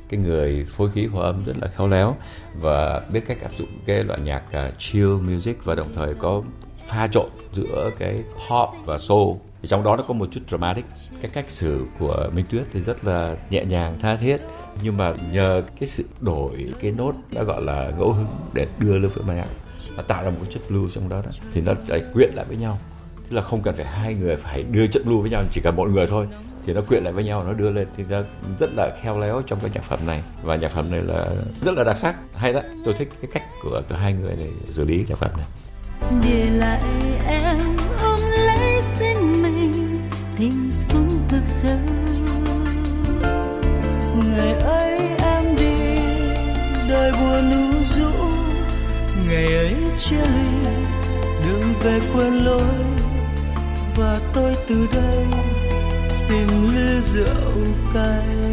Cái 0.09 0.21
người 0.21 0.67
phối 0.71 0.91
khí 0.95 1.07
hòa 1.07 1.25
âm 1.27 1.45
rất 1.45 1.53
là 1.61 1.69
khéo 1.69 1.89
léo 1.89 2.17
và 2.55 3.03
biết 3.13 3.21
cách 3.27 3.43
áp 3.43 3.51
dụng 3.59 3.69
cái 3.87 4.05
loại 4.05 4.21
nhạc 4.21 4.43
à, 4.53 4.71
chill 4.79 5.09
music 5.09 5.65
và 5.65 5.75
đồng 5.75 5.95
thời 5.95 6.15
có 6.15 6.43
pha 6.87 7.07
trộn 7.07 7.29
giữa 7.53 7.91
cái 7.99 8.19
pop 8.33 8.69
và 8.85 8.99
soul. 8.99 9.37
Thì 9.63 9.69
trong 9.69 9.85
đó 9.85 9.97
nó 9.97 10.03
có 10.09 10.15
một 10.15 10.29
chút 10.31 10.41
dramatic 10.49 10.85
cái 11.23 11.31
cách 11.35 11.51
xử 11.51 11.87
của 11.99 12.31
Minh 12.33 12.47
Tuyết 12.51 12.63
thì 12.73 12.81
rất 12.81 13.05
là 13.05 13.37
nhẹ 13.51 13.65
nhàng 13.65 13.99
tha 14.01 14.17
thiết. 14.17 14.37
Nhưng 14.83 14.97
mà 14.97 15.15
nhờ 15.33 15.63
cái 15.81 15.89
sự 15.89 16.05
đổi 16.21 16.73
cái 16.81 16.91
nốt 16.91 17.13
đã 17.33 17.43
gọi 17.43 17.63
là 17.63 17.91
ngẫu 17.99 18.13
hứng 18.13 18.27
để 18.53 18.67
đưa 18.79 18.99
lên 18.99 19.11
phía 19.11 19.23
ban 19.27 19.37
nhạc 19.37 19.49
và 19.97 20.03
tạo 20.03 20.25
ra 20.25 20.31
một 20.31 20.37
cái 20.43 20.53
chất 20.53 20.63
blue 20.69 20.89
trong 20.95 21.09
đó, 21.09 21.23
đó 21.25 21.31
thì 21.53 21.61
nó 21.61 21.73
lại 21.89 22.03
quyện 22.13 22.31
lại 22.35 22.45
với 22.49 22.57
nhau. 22.57 22.79
Tức 23.31 23.37
là 23.37 23.43
không 23.43 23.63
cần 23.63 23.77
phải 23.77 23.87
hai 23.87 24.15
người 24.15 24.37
phải 24.37 24.63
đưa 24.63 24.87
chất 24.87 25.05
blue 25.05 25.21
với 25.21 25.31
nhau 25.31 25.45
chỉ 25.51 25.61
cần 25.65 25.77
một 25.77 25.89
người 25.89 26.07
thôi 26.07 26.29
thì 26.67 26.73
nó 26.73 26.81
quyện 26.81 27.05
lại 27.05 27.13
với 27.13 27.25
nhau 27.25 27.45
nó 27.45 27.53
đưa 27.53 27.71
lên. 27.71 27.89
Thì 27.97 28.05
ra 28.05 28.25
rất 28.59 28.71
là 28.77 28.97
khéo 29.03 29.19
léo 29.19 29.43
trong 29.43 29.61
cái 29.61 29.71
nhạc 29.75 29.85
phẩm 29.85 29.99
này. 30.07 30.23
Và 30.43 30.57
nhạc 30.57 30.71
phẩm 30.71 30.91
này 30.91 31.03
là 31.03 31.31
rất 31.65 31.75
là 31.75 31.85
đặc 31.85 31.97
sắc 31.97 32.17
hay 32.35 32.53
đó. 32.53 32.61
Tôi 32.85 32.95
thích 32.95 33.09
cái 33.23 33.31
cách 33.35 33.43
của, 33.63 33.83
của 33.89 33.95
hai 33.95 34.13
người 34.13 34.37
này 34.37 34.49
xử 34.69 34.85
lý 34.85 35.05
nhạc 35.09 35.19
phẩm 35.19 35.31
này 35.37 35.47
để 36.01 36.51
lại 36.51 36.81
em 37.27 37.59
ôm 38.03 38.21
lấy 38.37 38.83
sinh 38.99 39.43
mình 39.43 40.09
tìm 40.37 40.71
xuống 40.71 41.19
vực 41.31 41.45
sâu. 41.45 41.79
Ngày 44.17 44.53
ấy 44.53 44.99
em 45.19 45.57
đi 45.57 45.99
đời 46.89 47.13
buồn 47.13 47.51
u 47.51 47.85
rũ. 47.85 48.11
Ngày 49.29 49.47
ấy 49.47 49.75
chia 49.99 50.17
ly, 50.17 50.71
đường 51.47 51.75
về 51.81 52.01
quên 52.15 52.45
lối. 52.45 52.75
Và 53.97 54.21
tôi 54.35 54.55
từ 54.69 54.89
đây 54.93 55.27
tìm 56.29 56.49
ly 56.75 57.01
rượu 57.13 57.55
cay. 57.95 58.44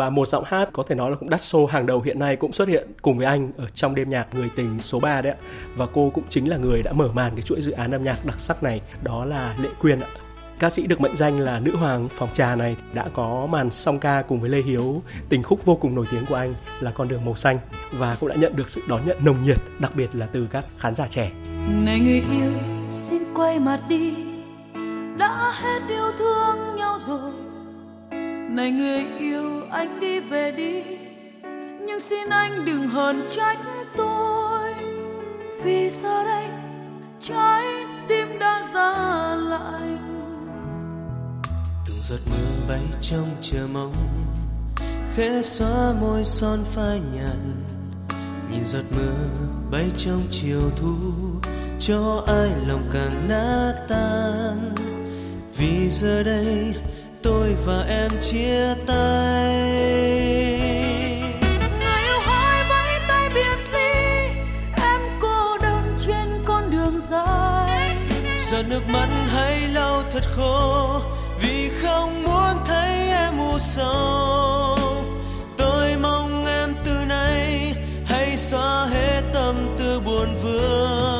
Và 0.00 0.10
một 0.10 0.28
giọng 0.28 0.44
hát 0.46 0.68
có 0.72 0.82
thể 0.88 0.94
nói 0.94 1.10
là 1.10 1.16
cũng 1.16 1.30
đắt 1.30 1.40
xô 1.40 1.66
hàng 1.66 1.86
đầu 1.86 2.00
hiện 2.00 2.18
nay 2.18 2.36
cũng 2.36 2.52
xuất 2.52 2.68
hiện 2.68 2.88
cùng 3.02 3.18
với 3.18 3.26
anh 3.26 3.52
ở 3.56 3.66
trong 3.74 3.94
đêm 3.94 4.10
nhạc 4.10 4.34
Người 4.34 4.50
tình 4.56 4.78
số 4.78 5.00
3 5.00 5.22
đấy 5.22 5.32
ạ. 5.32 5.38
Và 5.76 5.86
cô 5.94 6.10
cũng 6.14 6.24
chính 6.28 6.48
là 6.50 6.56
người 6.56 6.82
đã 6.82 6.92
mở 6.92 7.08
màn 7.14 7.32
cái 7.36 7.42
chuỗi 7.42 7.60
dự 7.60 7.72
án 7.72 7.94
âm 7.94 8.04
nhạc 8.04 8.16
đặc 8.26 8.38
sắc 8.38 8.62
này, 8.62 8.80
đó 9.04 9.24
là 9.24 9.54
Lệ 9.62 9.68
Quyên 9.80 10.00
ạ. 10.00 10.06
Ca 10.58 10.70
sĩ 10.70 10.86
được 10.86 11.00
mệnh 11.00 11.16
danh 11.16 11.38
là 11.38 11.60
nữ 11.60 11.76
hoàng 11.76 12.08
phòng 12.08 12.28
trà 12.32 12.56
này 12.56 12.76
đã 12.92 13.08
có 13.14 13.46
màn 13.50 13.70
song 13.70 13.98
ca 13.98 14.22
cùng 14.22 14.40
với 14.40 14.50
Lê 14.50 14.62
Hiếu, 14.62 15.02
tình 15.28 15.42
khúc 15.42 15.64
vô 15.64 15.76
cùng 15.76 15.94
nổi 15.94 16.06
tiếng 16.10 16.26
của 16.26 16.34
anh 16.34 16.54
là 16.80 16.90
Con 16.90 17.08
đường 17.08 17.24
màu 17.24 17.34
xanh 17.34 17.58
và 17.92 18.16
cũng 18.20 18.28
đã 18.28 18.34
nhận 18.34 18.56
được 18.56 18.70
sự 18.70 18.80
đón 18.88 19.06
nhận 19.06 19.24
nồng 19.24 19.42
nhiệt, 19.42 19.58
đặc 19.78 19.92
biệt 19.94 20.14
là 20.14 20.26
từ 20.26 20.46
các 20.50 20.64
khán 20.78 20.94
giả 20.94 21.06
trẻ. 21.06 21.30
này 21.84 22.00
người 22.00 22.24
yêu 22.30 22.52
xin 22.90 23.22
quay 23.34 23.58
mặt 23.58 23.80
đi 23.88 24.14
đã 25.18 25.52
hết 25.54 25.80
yêu 25.88 26.12
thương 26.18 26.76
nhau 26.76 26.98
rồi 26.98 27.49
này 28.50 28.70
người 28.70 29.06
yêu, 29.18 29.62
anh 29.70 30.00
đi 30.00 30.20
về 30.20 30.50
đi. 30.50 30.82
Nhưng 31.86 32.00
xin 32.00 32.28
anh 32.30 32.64
đừng 32.64 32.88
hờn 32.88 33.26
trách 33.28 33.58
tôi. 33.96 34.74
Vì 35.62 35.90
giờ 35.90 36.24
đây? 36.24 36.46
Trái 37.20 37.64
tim 38.08 38.38
đã 38.38 38.62
ra 38.74 38.94
lạnh 39.34 40.10
từng 41.86 41.96
giọt 42.02 42.20
mưa 42.30 42.68
bay 42.68 42.80
trong 43.00 43.28
chờ 43.42 43.66
mong. 43.72 43.92
Khẽ 45.14 45.42
xóa 45.42 45.92
môi 46.00 46.24
son 46.24 46.64
phai 46.64 47.00
nhạt. 47.14 47.36
Nhìn 48.50 48.64
giọt 48.64 48.84
mưa 48.96 49.28
bay 49.70 49.90
trong 49.96 50.22
chiều 50.30 50.60
thu. 50.76 50.94
Cho 51.78 52.24
ai 52.26 52.50
lòng 52.68 52.90
càng 52.92 53.28
nát 53.28 53.74
tan. 53.88 54.74
Vì 55.56 55.88
giờ 55.90 56.22
đây 56.22 56.74
tôi 57.22 57.56
và 57.66 57.84
em 57.88 58.10
chia 58.20 58.74
tay. 58.86 59.54
Người 61.80 62.00
yêu 62.02 62.20
hỡi 62.26 62.64
vẫy 62.68 63.00
tay 63.08 63.30
biệt 63.34 63.58
ly 63.72 63.92
em 64.82 65.00
cô 65.20 65.58
đơn 65.62 65.96
trên 66.06 66.42
con 66.44 66.70
đường 66.70 67.00
dài. 67.00 67.96
Giọt 68.50 68.62
nước 68.68 68.82
mắt 68.88 69.08
hãy 69.32 69.60
lau 69.60 70.02
thật 70.10 70.24
khô 70.36 71.00
vì 71.40 71.70
không 71.82 72.22
muốn 72.24 72.64
thấy 72.66 73.10
em 73.10 73.38
u 73.38 73.58
sầu. 73.58 74.78
Tôi 75.56 75.96
mong 75.96 76.44
em 76.46 76.74
từ 76.84 77.04
nay 77.08 77.74
hãy 78.06 78.36
xóa 78.36 78.86
hết 78.86 79.22
tâm 79.32 79.74
tư 79.78 80.00
buồn 80.00 80.36
vương 80.42 81.19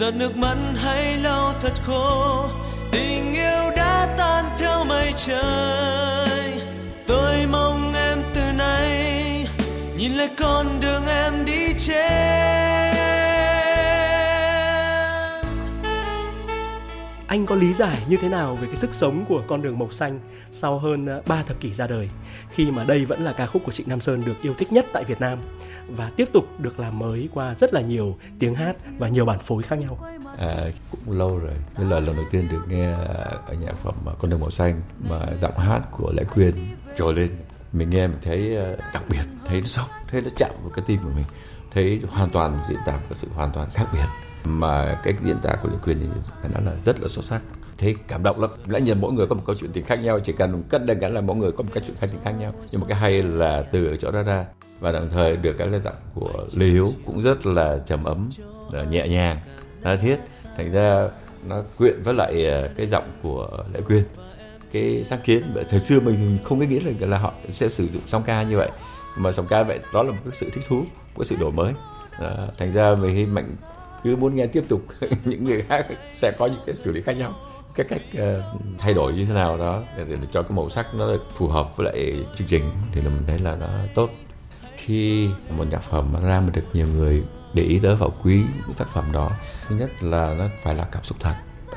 giọt 0.00 0.14
nước 0.14 0.36
mắt 0.36 0.56
hãy 0.76 1.16
lau 1.16 1.54
thật 1.60 1.72
khô, 1.86 2.48
tình 2.92 3.32
yêu 3.32 3.70
đã 3.76 4.14
tan 4.18 4.44
theo 4.58 4.84
mây 4.84 5.12
trời. 5.16 6.52
Tôi 7.06 7.46
mong 7.46 7.92
em 7.94 8.22
từ 8.34 8.52
nay 8.58 9.46
nhìn 9.96 10.12
lại 10.12 10.28
con 10.38 10.80
đường 10.80 11.06
em 11.06 11.44
đi 11.44 11.74
trên. 11.78 12.69
Anh 17.30 17.46
có 17.46 17.54
lý 17.54 17.72
giải 17.72 17.98
như 18.08 18.16
thế 18.16 18.28
nào 18.28 18.54
về 18.54 18.66
cái 18.66 18.76
sức 18.76 18.94
sống 18.94 19.24
của 19.28 19.42
con 19.48 19.62
đường 19.62 19.78
màu 19.78 19.90
xanh 19.90 20.20
sau 20.52 20.78
hơn 20.78 21.06
ờ, 21.06 21.22
3 21.28 21.42
thập 21.42 21.60
kỷ 21.60 21.72
ra 21.72 21.86
đời 21.86 22.08
khi 22.50 22.70
mà 22.70 22.84
đây 22.84 23.04
vẫn 23.04 23.22
là 23.22 23.32
ca 23.32 23.46
khúc 23.46 23.62
của 23.64 23.72
Trịnh 23.72 23.88
Nam 23.88 24.00
Sơn 24.00 24.24
được 24.24 24.42
yêu 24.42 24.54
thích 24.58 24.72
nhất 24.72 24.86
tại 24.92 25.04
Việt 25.04 25.20
Nam 25.20 25.38
và 25.88 26.10
tiếp 26.16 26.28
tục 26.32 26.44
được 26.60 26.80
làm 26.80 26.98
mới 26.98 27.28
qua 27.34 27.54
rất 27.54 27.74
là 27.74 27.80
nhiều 27.80 28.16
tiếng 28.38 28.54
hát 28.54 28.76
và 28.98 29.08
nhiều 29.08 29.24
bản 29.24 29.38
phối 29.38 29.62
khác 29.62 29.76
nhau. 29.76 29.98
À, 30.38 30.56
cũng 30.90 31.18
lâu 31.18 31.38
rồi. 31.38 31.54
Đây 31.78 31.86
là 31.86 32.00
lần 32.00 32.16
đầu 32.16 32.24
tiên 32.30 32.48
được 32.50 32.62
nghe 32.68 32.92
à, 32.92 32.96
ở 33.46 33.54
nhạc 33.60 33.74
phẩm 33.74 33.94
à, 34.06 34.12
con 34.18 34.30
đường 34.30 34.40
màu 34.40 34.50
xanh 34.50 34.82
mà 35.08 35.20
giọng 35.40 35.58
hát 35.58 35.80
của 35.90 36.12
lệ 36.12 36.24
quyên 36.24 36.54
trồi 36.98 37.14
lên. 37.14 37.30
Mình 37.72 37.90
nghe 37.90 38.06
mình 38.06 38.18
thấy 38.22 38.56
à, 38.56 38.76
đặc 38.94 39.04
biệt 39.08 39.24
thấy 39.46 39.60
nó 39.60 39.66
sốc 39.66 39.86
thấy 40.08 40.20
nó 40.20 40.28
chạm 40.36 40.50
vào 40.62 40.70
cái 40.70 40.84
tim 40.86 41.00
của 41.02 41.10
mình 41.14 41.24
thấy 41.70 42.00
hoàn 42.10 42.30
toàn 42.30 42.58
diễn 42.68 42.78
tả 42.86 42.92
một 42.92 43.14
sự 43.14 43.28
hoàn 43.34 43.52
toàn 43.52 43.68
khác 43.74 43.86
biệt 43.92 44.29
mà 44.44 45.00
cái 45.04 45.14
diễn 45.24 45.36
tả 45.42 45.50
của 45.62 45.68
lệ 45.68 45.76
quyên 45.84 45.98
thì 46.00 46.06
phải 46.40 46.50
nói 46.50 46.62
là 46.64 46.72
rất 46.84 47.00
là 47.00 47.08
xuất 47.08 47.24
sắc. 47.24 47.42
Thấy 47.78 47.94
cảm 48.08 48.22
động 48.22 48.40
lắm. 48.40 48.50
Lẽ 48.66 48.80
nhiên 48.80 49.00
mỗi 49.00 49.12
người 49.12 49.26
có 49.26 49.34
một 49.34 49.42
câu 49.46 49.56
chuyện 49.60 49.70
tình 49.72 49.84
khác 49.84 50.02
nhau 50.02 50.20
chỉ 50.20 50.32
cần 50.32 50.62
cất 50.68 50.86
đơn 50.86 51.00
giản 51.00 51.14
là 51.14 51.20
mỗi 51.20 51.36
người 51.36 51.52
có 51.52 51.62
một 51.62 51.70
cái 51.74 51.82
chuyện 51.86 51.96
khác 51.96 52.06
tình 52.12 52.20
khác 52.24 52.34
nhau. 52.40 52.54
Nhưng 52.72 52.80
mà 52.80 52.86
cái 52.86 52.98
hay 52.98 53.22
là 53.22 53.62
từ 53.72 53.86
ở 53.86 53.96
chỗ 53.96 54.10
đó 54.10 54.22
ra 54.22 54.44
và 54.80 54.92
đồng 54.92 55.10
thời 55.10 55.36
được 55.36 55.52
cái 55.52 55.66
lời 55.66 55.80
giọng 55.80 55.94
của 56.14 56.46
lê 56.54 56.66
hiếu 56.66 56.92
cũng 57.06 57.22
rất 57.22 57.46
là 57.46 57.78
trầm 57.86 58.04
ấm 58.04 58.28
ờ, 58.72 58.84
nhẹ 58.84 59.08
nhàng 59.08 59.38
tha 59.82 59.96
thiết. 59.96 60.16
Thành 60.56 60.72
ra 60.72 61.08
nó 61.46 61.62
quyện 61.78 62.02
với 62.02 62.14
lại 62.14 62.46
ờ, 62.46 62.68
cái 62.76 62.86
giọng 62.86 63.04
của 63.22 63.64
lệ 63.74 63.80
quyên. 63.86 64.04
Cái 64.72 65.04
sáng 65.04 65.20
kiến 65.24 65.42
thời 65.70 65.80
xưa 65.80 66.00
mình 66.00 66.38
không 66.44 66.60
có 66.60 66.66
nghĩ 66.66 66.80
là 66.80 66.92
là 67.00 67.18
họ 67.18 67.32
sẽ 67.48 67.68
sử 67.68 67.88
dụng 67.88 68.02
song 68.06 68.22
ca 68.26 68.42
như 68.42 68.56
vậy. 68.56 68.70
Mà 69.16 69.32
song 69.32 69.46
ca 69.48 69.62
vậy 69.62 69.78
đó 69.94 70.02
là 70.02 70.10
một 70.10 70.18
cái 70.24 70.34
sự 70.34 70.50
thích 70.52 70.64
thú 70.68 70.76
một 70.76 71.18
cái 71.18 71.26
sự 71.26 71.36
đổi 71.40 71.52
mới. 71.52 71.72
Đó, 72.20 72.48
thành 72.58 72.72
ra 72.72 72.94
mình 73.02 73.14
khi 73.14 73.26
mạnh 73.26 73.50
cứ 74.04 74.16
muốn 74.16 74.34
nghe 74.34 74.46
tiếp 74.46 74.62
tục 74.68 74.82
những 75.24 75.44
người 75.44 75.62
khác 75.62 75.86
sẽ 76.16 76.32
có 76.38 76.46
những 76.46 76.60
cái 76.66 76.74
xử 76.74 76.92
lý 76.92 77.02
khác 77.02 77.16
nhau. 77.16 77.34
Cái 77.74 77.86
cách 77.88 78.00
uh, 78.16 78.60
thay 78.78 78.94
đổi 78.94 79.12
như 79.12 79.26
thế 79.26 79.34
nào 79.34 79.58
đó 79.58 79.82
để, 79.96 80.04
để 80.08 80.16
cho 80.32 80.42
cái 80.42 80.56
màu 80.56 80.70
sắc 80.70 80.94
nó 80.94 81.06
được 81.06 81.24
phù 81.36 81.46
hợp 81.46 81.76
với 81.76 81.86
lại 81.86 82.24
chương 82.36 82.48
trình 82.48 82.70
thì 82.92 83.00
là 83.00 83.10
mình 83.10 83.22
thấy 83.26 83.38
là 83.38 83.56
nó 83.56 83.68
tốt. 83.94 84.10
Khi 84.76 85.28
một 85.56 85.64
nhạc 85.70 85.82
phẩm 85.82 86.14
ra 86.24 86.40
mà 86.40 86.50
được 86.54 86.64
nhiều 86.72 86.86
người 86.86 87.22
để 87.54 87.62
ý 87.62 87.78
tới 87.82 87.96
và 87.96 88.06
quý 88.22 88.42
cái 88.66 88.74
tác 88.78 88.88
phẩm 88.94 89.04
đó 89.12 89.30
thứ 89.68 89.76
nhất 89.76 90.02
là 90.02 90.34
nó 90.34 90.48
phải 90.62 90.74
là 90.74 90.84
cảm 90.92 91.04
xúc 91.04 91.18
thật 91.20 91.34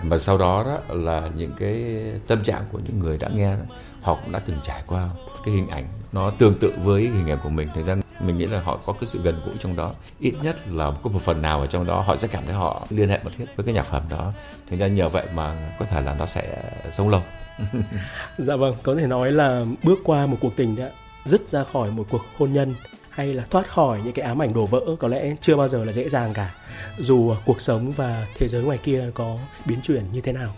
và 0.09 0.17
sau 0.19 0.37
đó 0.37 0.63
đó 0.63 0.95
là 0.95 1.29
những 1.35 1.51
cái 1.59 1.83
tâm 2.27 2.43
trạng 2.43 2.63
của 2.71 2.79
những 2.85 2.99
người 2.99 3.17
đã 3.21 3.29
nghe 3.35 3.55
đó, 3.55 3.63
họ 4.01 4.15
cũng 4.23 4.31
đã 4.31 4.39
từng 4.39 4.57
trải 4.63 4.83
qua 4.87 5.09
cái 5.45 5.53
hình 5.53 5.67
ảnh 5.67 5.87
nó 6.11 6.29
tương 6.29 6.59
tự 6.59 6.73
với 6.83 7.01
hình 7.01 7.29
ảnh 7.29 7.37
của 7.43 7.49
mình. 7.49 7.67
Thành 7.75 7.85
ra 7.85 7.95
mình 8.21 8.37
nghĩ 8.37 8.45
là 8.45 8.61
họ 8.61 8.79
có 8.85 8.93
cái 8.93 9.07
sự 9.07 9.21
gần 9.23 9.35
gũi 9.45 9.55
trong 9.59 9.75
đó. 9.75 9.93
Ít 10.19 10.33
nhất 10.41 10.67
là 10.67 10.91
có 11.03 11.09
một 11.09 11.21
phần 11.21 11.41
nào 11.41 11.59
ở 11.59 11.67
trong 11.67 11.85
đó 11.85 12.01
họ 12.01 12.15
sẽ 12.15 12.27
cảm 12.27 12.43
thấy 12.45 12.53
họ 12.53 12.87
liên 12.89 13.09
hệ 13.09 13.19
mật 13.23 13.31
thiết 13.37 13.45
với 13.55 13.65
cái 13.65 13.75
nhạc 13.75 13.83
phẩm 13.83 14.03
đó. 14.09 14.33
Thành 14.69 14.79
ra 14.79 14.87
nhờ 14.87 15.09
vậy 15.09 15.27
mà 15.35 15.55
có 15.79 15.85
thể 15.85 16.01
là 16.01 16.15
nó 16.19 16.25
sẽ 16.25 16.63
sống 16.91 17.09
lâu. 17.09 17.21
Dạ 18.37 18.55
vâng, 18.55 18.75
có 18.83 18.95
thể 18.95 19.07
nói 19.07 19.31
là 19.31 19.65
bước 19.83 19.99
qua 20.03 20.25
một 20.25 20.37
cuộc 20.41 20.55
tình 20.55 20.75
đã 20.75 20.91
dứt 21.25 21.49
ra 21.49 21.63
khỏi 21.63 21.91
một 21.91 22.05
cuộc 22.09 22.21
hôn 22.37 22.53
nhân 22.53 22.75
hay 23.13 23.33
là 23.33 23.45
thoát 23.49 23.69
khỏi 23.69 24.01
những 24.03 24.13
cái 24.13 24.25
ám 24.25 24.41
ảnh 24.41 24.53
đổ 24.53 24.65
vỡ 24.65 24.81
có 24.99 25.07
lẽ 25.07 25.35
chưa 25.41 25.55
bao 25.55 25.67
giờ 25.67 25.83
là 25.83 25.91
dễ 25.91 26.09
dàng 26.09 26.33
cả. 26.33 26.55
Dù 26.97 27.35
cuộc 27.45 27.61
sống 27.61 27.91
và 27.91 28.27
thế 28.35 28.47
giới 28.47 28.63
ngoài 28.63 28.77
kia 28.83 29.11
có 29.13 29.37
biến 29.65 29.79
chuyển 29.83 30.03
như 30.11 30.21
thế 30.21 30.31
nào. 30.31 30.49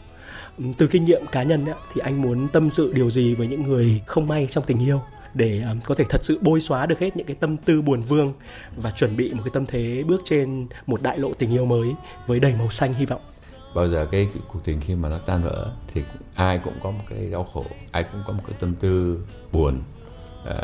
Từ 0.78 0.88
kinh 0.88 1.06
nghiệm 1.06 1.26
cá 1.32 1.44
nhân 1.44 1.65
ấy, 1.65 1.76
thì 1.94 2.02
anh 2.02 2.22
muốn 2.22 2.48
tâm 2.48 2.70
sự 2.70 2.94
điều 2.94 3.10
gì 3.10 3.36
với 3.36 3.48
những 3.48 3.63
người 3.63 4.02
không 4.06 4.28
may 4.28 4.48
trong 4.50 4.63
tình 4.68 4.80
yêu 4.80 5.02
để 5.34 5.63
có 5.84 5.96
thể 5.96 6.06
thật 6.10 6.26
sự 6.26 6.39
bôi 6.41 6.62
xóa 6.62 6.86
được 6.86 7.00
hết 7.00 7.18
những 7.18 7.28
cái 7.28 7.36
tâm 7.39 7.58
tư 7.58 7.82
buồn 7.82 8.02
vương 8.02 8.34
và 8.76 8.91
chuẩn 8.91 9.15
bị 9.18 9.34
một 9.34 9.41
cái 9.46 9.52
tâm 9.54 9.65
thế 9.65 10.04
bước 10.08 10.22
trên 10.26 10.68
một 10.86 11.02
đại 11.02 11.18
lộ 11.18 11.34
tình 11.34 11.52
yêu 11.52 11.65
mới 11.65 11.89
với 12.28 12.39
đầy 12.39 12.54
màu 12.60 12.70
xanh 12.70 12.94
hy 12.94 13.06
vọng? 13.06 13.22
Bao 13.76 13.89
giờ 13.89 14.08
cái 14.12 14.30
cuộc 14.48 14.60
tình 14.63 14.82
khi 14.82 14.96
mà 14.96 15.10
nó 15.10 15.18
tan 15.18 15.44
vỡ 15.44 15.72
thì 15.94 16.02
ai 16.36 16.60
cũng 16.63 16.74
có 16.84 16.91
một 16.91 17.04
cái 17.10 17.30
đau 17.32 17.44
khổ 17.54 17.65
ai 17.91 18.04
cũng 18.04 18.22
có 18.28 18.34
một 18.34 18.44
cái 18.48 18.58
tâm 18.60 18.76
tư 18.76 19.20
buồn 19.52 19.82
à, 20.46 20.56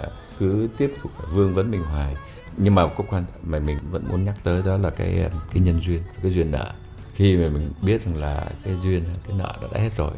cứ 0.41 0.67
tiếp 0.77 0.93
tục 1.03 1.11
vương 1.33 1.53
vấn 1.53 1.71
mình 1.71 1.83
hoài. 1.83 2.15
Nhưng 2.57 2.75
mà 2.75 2.87
có 2.87 3.03
quan 3.09 3.23
mà 3.43 3.59
mình 3.59 3.77
vẫn 3.91 4.03
muốn 4.09 4.25
nhắc 4.25 4.35
tới 4.43 4.61
đó 4.61 4.77
là 4.77 4.89
cái 4.89 5.23
um, 5.23 5.31
cái 5.53 5.63
nhân 5.63 5.81
duyên 5.81 6.01
cái 6.21 6.31
duyên 6.31 6.51
nợ. 6.51 6.73
Khi 7.15 7.37
mà 7.37 7.49
mình 7.49 7.71
biết 7.81 8.05
rằng 8.05 8.15
là 8.15 8.45
cái 8.63 8.73
duyên 8.83 9.03
cái 9.27 9.37
nợ 9.37 9.53
đã, 9.61 9.67
đã 9.73 9.79
hết 9.79 9.97
rồi 9.97 10.11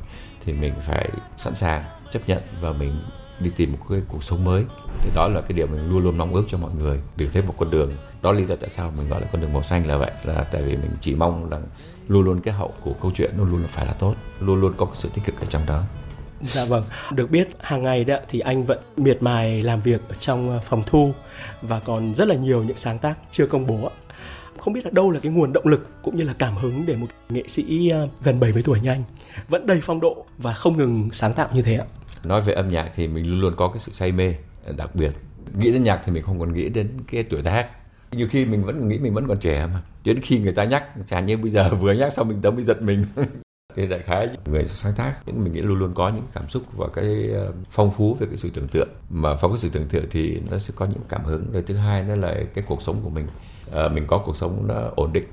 thì 0.46 0.54
mình 0.54 0.74
phải 0.88 1.10
sẵn 1.38 1.56
sàng 1.56 1.84
chấp 2.12 2.20
nhận 2.28 2.42
và 2.62 2.72
mình 2.72 2.94
đi 3.40 3.52
tìm 3.56 3.72
một 3.72 3.86
cái 3.90 4.02
cuộc 4.08 4.24
sống 4.24 4.44
mới. 4.44 4.64
Thì 5.00 5.10
đó 5.16 5.28
là 5.28 5.42
cái 5.42 5.54
điều 5.54 5.68
mình 5.68 5.90
luôn 5.90 6.04
luôn 6.04 6.18
mong 6.18 6.34
ước 6.34 6.44
cho 6.48 6.58
mọi 6.58 6.72
người 6.74 7.00
được 7.18 7.28
thấy 7.34 7.42
một 7.42 7.54
con 7.58 7.72
đường. 7.72 7.92
Đó 8.22 8.32
là 8.32 8.40
lý 8.40 8.46
do 8.46 8.56
tại 8.56 8.70
sao 8.70 8.92
mình 8.98 9.10
gọi 9.10 9.22
là 9.22 9.28
con 9.32 9.42
đường 9.42 9.54
màu 9.54 9.64
xanh 9.64 9.88
là 9.88 9.98
vậy 9.98 10.12
là 10.24 10.44
tại 10.44 10.62
vì 10.62 10.78
mình 10.78 10.92
chỉ 11.02 11.16
mong 11.16 11.50
rằng 11.50 11.64
luôn 12.08 12.24
luôn 12.24 12.42
cái 12.42 12.54
hậu 12.54 12.74
của 12.82 12.94
câu 13.02 13.12
chuyện 13.16 13.32
luôn 13.38 13.52
luôn 13.52 13.62
là 13.62 13.68
phải 13.68 13.86
là 13.86 13.94
tốt 13.94 14.16
luôn 14.40 14.62
luôn 14.62 14.74
có 14.78 14.86
cái 14.86 14.96
sự 14.96 15.10
tích 15.14 15.24
cực 15.26 15.40
ở 15.40 15.46
trong 15.50 15.66
đó. 15.66 15.84
Dạ 16.52 16.66
vâng, 16.66 16.84
được 17.12 17.32
biết 17.32 17.48
hàng 17.60 17.84
ngày 17.84 18.04
đó 18.04 18.18
thì 18.30 18.40
anh 18.40 18.64
vẫn 18.64 18.80
miệt 18.98 19.24
mài 19.24 19.64
làm 19.64 19.82
việc 19.82 20.02
ở 20.10 20.16
trong 20.20 20.50
ờ, 20.52 20.60
phòng 20.70 20.84
thu 20.86 21.12
và 21.62 21.80
còn 21.80 22.16
rất 22.16 22.28
là 22.28 22.36
nhiều 22.36 22.64
những 22.64 22.76
sáng 22.76 23.00
tác 23.00 23.18
chưa 23.32 23.46
công 23.46 23.68
bố. 23.68 23.90
Không 24.60 24.74
biết 24.74 24.86
là 24.86 24.92
đâu 24.94 25.12
là 25.12 25.20
cái 25.20 25.32
nguồn 25.32 25.54
động 25.54 25.68
lực 25.68 25.88
cũng 26.04 26.18
như 26.18 26.24
là 26.24 26.34
cảm 26.40 26.58
hứng 26.58 26.86
để 26.86 26.96
một 26.96 27.08
nghệ 27.30 27.44
sĩ 27.48 27.90
ờ, 27.90 28.08
gần 28.24 28.40
70 28.40 28.64
tuổi 28.64 28.80
như 28.82 28.90
anh 28.90 29.04
vẫn 29.50 29.68
đầy 29.68 29.80
phong 29.82 30.00
độ 30.00 30.26
và 30.38 30.54
không 30.54 30.78
ngừng 30.78 31.10
sáng 31.12 31.34
tạo 31.34 31.50
như 31.54 31.62
thế 31.62 31.76
ạ. 31.76 31.86
nói 32.24 32.42
về 32.42 32.54
âm 32.54 32.72
nhạc 32.72 32.90
thì 32.96 33.08
mình 33.08 33.30
luôn 33.30 33.42
luôn 33.42 33.54
có 33.58 33.68
cái 33.68 33.80
sự 33.80 33.92
say 33.96 34.12
mê 34.12 34.36
ờ, 34.66 34.74
đặc 34.78 34.96
biệt 34.96 35.12
nghĩ 35.58 35.72
đến 35.72 35.84
nhạc 35.84 36.02
thì 36.06 36.12
mình 36.12 36.24
không 36.24 36.40
còn 36.40 36.54
nghĩ 36.54 36.70
đến 36.70 36.90
cái 37.12 37.24
tuổi 37.24 37.42
tác 37.44 37.68
nhiều 38.12 38.28
khi 38.32 38.46
mình 38.46 38.64
vẫn 38.64 38.88
nghĩ 38.88 39.00
mình 39.00 39.14
vẫn 39.14 39.28
còn 39.28 39.38
trẻ 39.38 39.66
mà 39.74 39.82
đến 40.04 40.22
khi 40.22 40.40
người 40.40 40.52
ta 40.52 40.64
nhắc 40.64 40.84
chả 41.06 41.20
như 41.20 41.38
bây 41.38 41.50
giờ 41.50 41.70
vừa 41.70 41.92
nhắc 41.94 42.14
xong 42.14 42.28
mình 42.28 42.38
tớ 42.42 42.52
mới 42.52 42.64
giật 42.64 42.82
mình 42.82 43.06
thì 43.76 43.88
đại 43.88 44.00
khái 44.00 44.30
người 44.46 44.66
sáng 44.66 44.94
tác 44.96 45.28
mình 45.28 45.54
nghĩ 45.54 45.62
luôn 45.62 45.80
luôn 45.80 45.94
có 45.94 46.10
những 46.10 46.24
cảm 46.34 46.50
xúc 46.50 46.64
và 46.76 46.88
cái 46.94 47.30
ờ, 47.34 47.54
phong 47.72 47.92
phú 47.92 48.18
về 48.20 48.28
cái 48.28 48.38
sự 48.38 48.50
tưởng 48.54 48.68
tượng. 48.68 48.90
Mà 49.10 49.36
phong 49.36 49.52
cái 49.52 49.58
sự 49.58 49.70
tưởng 49.70 49.88
tượng 49.88 50.06
thì 50.12 50.40
nó 50.52 50.58
sẽ 50.58 50.74
có 50.76 50.86
những 50.86 51.02
cảm 51.10 51.26
hứng. 51.26 51.52
Rồi 51.52 51.62
thứ 51.62 51.76
hai 51.76 52.04
nó 52.04 52.16
là 52.16 52.36
cái 52.54 52.64
cuộc 52.68 52.82
sống 52.82 53.00
của 53.04 53.10
mình. 53.10 53.28
À, 53.72 53.88
mình 53.88 54.04
có 54.08 54.18
cuộc 54.18 54.38
sống 54.38 54.68
nó 54.68 54.76
ổn 54.96 55.14
định 55.14 55.24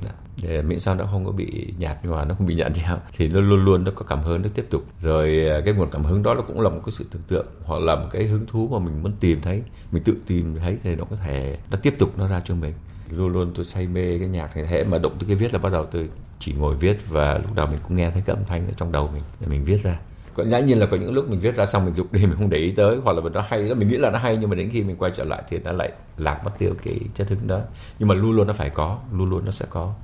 để 0.43 0.57
ờ, 0.57 0.63
miễn 0.63 0.81
sao 0.81 0.95
nó 0.95 1.05
không 1.05 1.25
có 1.25 1.33
bị 1.33 1.75
nhạt 1.79 2.05
nhòa 2.05 2.25
nó 2.25 2.35
không 2.35 2.47
bị 2.47 2.55
nhạt 2.55 2.73
nhẽo. 2.77 2.97
Thì 3.17 3.29
nó 3.29 3.41
luôn 3.41 3.65
luôn 3.65 3.85
nó 3.85 3.93
có 3.95 4.05
cảm 4.05 4.23
hứng 4.23 4.43
nó 4.43 4.49
tiếp 4.55 4.67
tục. 4.71 4.85
Rồi 5.03 5.41
cái 5.65 5.75
nguồn 5.75 5.91
cảm 5.91 6.05
hứng 6.05 6.23
đó 6.23 6.35
nó 6.35 6.43
cũng 6.43 6.61
là 6.61 6.71
một 6.71 6.81
cái 6.85 6.93
sự 6.93 7.07
tưởng 7.11 7.23
tượng 7.29 7.47
hoặc 7.65 7.83
là 7.83 7.95
một 7.95 8.09
cái 8.11 8.25
hứng 8.25 8.47
thú 8.47 8.69
mà 8.69 8.79
mình 8.79 9.03
muốn 9.03 9.13
tìm 9.21 9.41
thấy 9.43 9.63
mình 9.93 10.03
tự 10.03 10.17
tìm 10.27 10.57
thấy 10.61 10.77
thì 10.83 10.97
nó 10.97 11.05
có 11.05 11.17
thể 11.17 11.59
nó 11.71 11.79
tiếp 11.83 11.95
tục 11.99 12.19
nó 12.19 12.29
ra 12.29 12.43
cho 12.45 12.55
mình 12.55 12.73
luôn 13.13 13.33
luôn 13.33 13.53
tôi 13.55 13.65
say 13.65 13.87
mê 13.87 14.19
cái 14.19 14.29
nhạc 14.29 14.57
này. 14.57 14.67
Hệ 14.67 14.85
mà 14.85 14.99
động 14.99 15.13
tới 15.19 15.29
cái 15.29 15.37
viết 15.37 15.53
là 15.53 15.59
bắt 15.59 15.73
đầu 15.73 15.87
tôi 15.87 16.09
chỉ 16.39 16.53
ngồi 16.53 16.75
viết 16.77 16.97
và 17.09 17.39
lúc 17.39 17.55
đầu 17.55 17.67
mình 17.67 17.79
cũng 17.83 17.97
nghe 17.97 18.11
thấy 18.11 18.23
cái 18.27 18.37
âm 18.37 18.45
thanh 18.45 18.67
ở 18.67 18.73
trong 18.77 18.93
đầu 18.93 19.11
mình 19.15 19.23
để 19.41 19.47
mình 19.47 19.65
viết 19.65 19.83
ra. 19.83 19.99
Còn 20.35 20.51
nhã 20.51 20.59
nhiên 20.59 20.79
là 20.79 20.87
có 20.87 20.97
những 20.97 21.13
lúc 21.13 21.31
mình 21.31 21.41
viết 21.41 21.57
ra 21.57 21.67
xong 21.67 21.85
mình 21.85 21.95
dục 21.95 22.13
đi 22.13 22.21
mình 22.27 22.37
không 22.37 22.51
để 22.51 22.59
ý 22.59 22.71
tới 22.71 22.97
hoặc 23.05 23.17
là 23.17 23.23
nó 23.33 23.45
hay 23.49 23.69
đó 23.69 23.75
mình 23.75 23.89
nghĩ 23.89 23.97
là 23.97 24.11
nó 24.11 24.19
hay 24.19 24.37
nhưng 24.37 24.51
mà 24.51 24.57
đến 24.57 24.71
khi 24.73 24.83
mình 24.83 24.97
quay 24.97 25.13
trở 25.17 25.25
lại 25.25 25.43
thì 25.49 25.59
nó 25.65 25.73
lại 25.73 25.93
lạc 26.17 26.41
mất 26.45 26.51
tiêu 26.59 26.75
cái 26.85 27.01
chất 27.15 27.29
hứng 27.29 27.47
đó. 27.47 27.61
Nhưng 27.99 28.09
mà 28.09 28.15
luôn 28.15 28.33
luôn 28.33 28.47
nó 28.47 28.53
phải 28.53 28.71
có 28.71 28.99
luôn 29.13 29.31
luôn 29.31 29.45
nó 29.45 29.51
sẽ 29.51 29.67
có. 29.71 29.95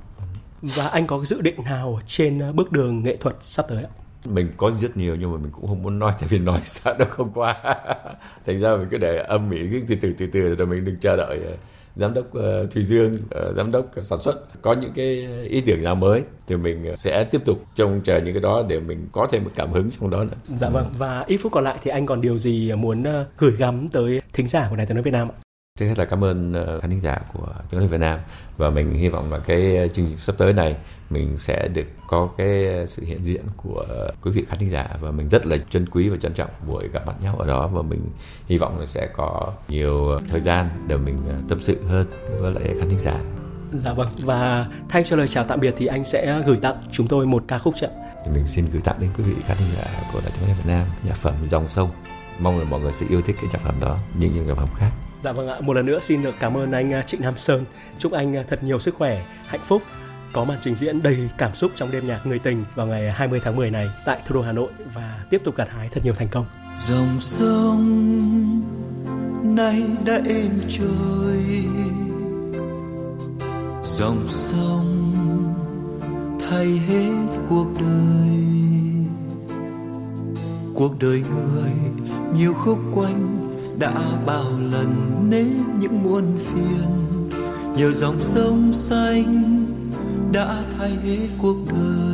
Và 0.61 0.87
anh 0.87 1.07
có 1.07 1.17
cái 1.17 1.25
dự 1.25 1.41
định 1.41 1.63
nào 1.65 1.99
trên 2.07 2.39
ờ, 2.39 2.51
bước 2.51 2.71
đường 2.71 3.03
nghệ 3.03 3.15
thuật 3.15 3.35
sắp 3.41 3.65
tới 3.69 3.83
ạ? 3.83 3.89
mình 4.25 4.51
có 4.57 4.71
rất 4.81 4.97
nhiều 4.97 5.15
nhưng 5.15 5.31
mà 5.31 5.37
mình 5.37 5.51
cũng 5.51 5.67
không 5.67 5.83
muốn 5.83 5.99
nói 5.99 6.13
tại 6.19 6.29
vì 6.29 6.39
nói 6.39 6.61
sao 6.65 6.93
nó 6.99 7.05
không 7.09 7.31
qua. 7.33 7.55
Thành 8.45 8.59
ra 8.61 8.75
mình 8.75 8.87
cứ 8.91 8.97
để 8.97 9.17
âm 9.17 9.49
mỹ 9.49 9.57
cứ 9.71 9.81
từ 9.87 9.95
từ 10.01 10.13
từ 10.17 10.27
từ 10.27 10.55
rồi 10.55 10.67
mình 10.67 10.85
đừng 10.85 10.97
chờ 10.99 11.15
đợi 11.15 11.39
giám 11.97 12.13
đốc 12.13 12.25
uh, 12.25 12.71
Thùy 12.71 12.83
Dương, 12.83 13.13
uh, 13.13 13.55
giám 13.57 13.71
đốc 13.71 13.85
sản 14.01 14.21
xuất 14.21 14.61
có 14.61 14.73
những 14.73 14.91
cái 14.95 15.27
ý 15.49 15.61
tưởng 15.61 15.83
nào 15.83 15.95
mới 15.95 16.21
thì 16.47 16.55
mình 16.55 16.85
ờ, 16.85 16.95
sẽ 16.95 17.23
tiếp 17.23 17.41
tục 17.45 17.63
trông 17.75 18.01
chờ 18.03 18.17
những 18.17 18.33
cái 18.33 18.41
đó 18.41 18.65
để 18.67 18.79
mình 18.79 19.07
có 19.11 19.27
thêm 19.31 19.43
một 19.43 19.51
cảm 19.55 19.71
hứng 19.71 19.89
trong 19.99 20.09
đó 20.09 20.23
nữa. 20.23 20.55
Dạ 20.57 20.69
vâng. 20.69 20.91
Và 20.97 21.23
ít 21.27 21.37
phút 21.37 21.51
còn 21.51 21.63
lại 21.63 21.77
thì 21.83 21.91
anh 21.91 22.05
còn 22.05 22.21
điều 22.21 22.37
gì 22.37 22.71
muốn 22.73 23.03
gửi 23.37 23.51
gắm 23.57 23.87
tới 23.87 24.21
thính 24.33 24.47
giả 24.47 24.67
của 24.69 24.75
Đài 24.75 24.85
Tiếng 24.85 24.95
nói 24.95 25.03
Việt 25.03 25.11
Nam 25.11 25.27
ạ? 25.29 25.46
Trước 25.77 25.85
hết 25.85 25.99
là 25.99 26.05
cảm 26.05 26.23
ơn 26.23 26.51
uh, 26.51 26.81
khán 26.81 26.89
thính 26.89 26.99
giả 26.99 27.19
của 27.33 27.47
tiếng 27.69 27.79
nói 27.79 27.89
Việt 27.89 27.99
Nam 27.99 28.19
và 28.57 28.69
mình 28.69 28.91
hy 28.91 29.09
vọng 29.09 29.31
là 29.31 29.39
cái 29.39 29.89
chương 29.93 30.05
trình 30.05 30.17
sắp 30.17 30.35
tới 30.37 30.53
này 30.53 30.75
mình 31.09 31.37
sẽ 31.37 31.67
được 31.67 31.85
có 32.07 32.29
cái 32.37 32.65
sự 32.87 33.03
hiện 33.05 33.25
diện 33.25 33.41
của 33.57 33.85
quý 34.21 34.31
vị 34.31 34.45
khán 34.49 34.59
thính 34.59 34.71
giả 34.71 34.87
và 35.01 35.11
mình 35.11 35.29
rất 35.29 35.45
là 35.45 35.57
trân 35.69 35.89
quý 35.89 36.09
và 36.09 36.17
trân 36.21 36.33
trọng 36.33 36.49
buổi 36.67 36.87
gặp 36.87 37.07
mặt 37.07 37.15
nhau 37.21 37.35
ở 37.39 37.47
đó 37.47 37.67
và 37.67 37.81
mình 37.81 38.09
hy 38.47 38.57
vọng 38.57 38.79
là 38.79 38.85
sẽ 38.85 39.07
có 39.13 39.53
nhiều 39.67 40.19
thời 40.29 40.41
gian 40.41 40.69
để 40.87 40.97
mình 40.97 41.17
tâm 41.49 41.61
sự 41.61 41.83
hơn 41.87 42.07
với 42.39 42.51
lại 42.51 42.63
khán 42.79 42.89
thính 42.89 42.99
giả. 42.99 43.19
Dạ 43.73 43.93
vâng 43.93 44.07
và 44.23 44.67
thay 44.89 45.03
cho 45.03 45.15
lời 45.15 45.27
chào 45.27 45.43
tạm 45.43 45.59
biệt 45.59 45.73
thì 45.77 45.85
anh 45.85 46.03
sẽ 46.03 46.43
gửi 46.45 46.57
tặng 46.61 46.75
chúng 46.91 47.07
tôi 47.07 47.25
một 47.25 47.43
ca 47.47 47.59
khúc 47.59 47.73
trận. 47.81 47.91
Thì 48.25 48.31
mình 48.31 48.47
xin 48.47 48.65
gửi 48.71 48.81
tặng 48.81 48.95
đến 48.99 49.09
quý 49.17 49.23
vị 49.23 49.33
khán 49.45 49.57
thính 49.57 49.69
giả 49.77 50.03
của 50.13 50.19
Đài 50.21 50.31
Tiếng 50.31 50.47
nói 50.47 50.57
Việt 50.57 50.71
Nam 50.73 50.87
nhạc 51.03 51.17
phẩm 51.17 51.33
Dòng 51.45 51.67
sông. 51.67 51.89
Mong 52.39 52.59
là 52.59 52.65
mọi 52.65 52.79
người 52.79 52.93
sẽ 52.93 53.05
yêu 53.09 53.21
thích 53.21 53.35
cái 53.41 53.49
nhạc 53.53 53.61
phẩm 53.63 53.75
đó 53.79 53.97
như 54.19 54.29
những 54.35 54.47
nhạc 54.47 54.55
phẩm 54.55 54.69
khác. 54.75 54.91
Dạ 55.23 55.31
vâng 55.31 55.47
ạ, 55.47 55.59
một 55.59 55.73
lần 55.73 55.85
nữa 55.85 55.99
xin 56.01 56.23
được 56.23 56.35
cảm 56.39 56.57
ơn 56.57 56.71
anh 56.71 56.93
à, 56.93 57.01
Trịnh 57.01 57.21
Nam 57.21 57.37
Sơn. 57.37 57.65
Chúc 57.99 58.11
anh 58.11 58.35
à, 58.35 58.43
thật 58.47 58.63
nhiều 58.63 58.79
sức 58.79 58.95
khỏe, 58.95 59.25
hạnh 59.45 59.61
phúc 59.63 59.81
có 60.33 60.43
màn 60.43 60.57
trình 60.61 60.75
diễn 60.75 61.03
đầy 61.03 61.29
cảm 61.37 61.55
xúc 61.55 61.71
trong 61.75 61.91
đêm 61.91 62.07
nhạc 62.07 62.25
người 62.25 62.39
tình 62.39 62.65
vào 62.75 62.87
ngày 62.87 63.11
20 63.11 63.39
tháng 63.43 63.55
10 63.55 63.71
này 63.71 63.89
tại 64.05 64.19
thủ 64.25 64.35
đô 64.35 64.41
Hà 64.41 64.51
Nội 64.51 64.71
và 64.93 65.19
tiếp 65.29 65.41
tục 65.43 65.55
gặt 65.55 65.69
hái 65.69 65.89
thật 65.89 66.01
nhiều 66.03 66.13
thành 66.13 66.27
công. 66.31 66.45
Dòng 66.77 67.21
sông 67.21 68.63
nay 69.43 69.83
đã 70.05 70.21
êm 70.25 70.51
trôi 70.69 71.65
Dòng 73.83 74.27
sông 74.29 75.13
thay 76.49 76.65
hết 76.65 77.11
cuộc 77.49 77.67
đời 77.79 78.37
Cuộc 80.73 80.99
đời 80.99 81.23
người 81.35 81.71
nhiều 82.37 82.53
khúc 82.53 82.79
quanh 82.95 83.46
đã 83.79 83.93
bao 84.25 84.45
lần 84.71 84.95
nếm 85.29 85.79
những 85.79 86.03
muôn 86.03 86.23
phiền. 86.37 87.09
Nhiều 87.75 87.91
dòng 87.91 88.19
sông 88.19 88.73
xanh 88.73 89.65
đã 90.31 90.61
thay 90.77 90.91
hết 91.03 91.27
cuộc 91.41 91.57
đời. 91.67 92.06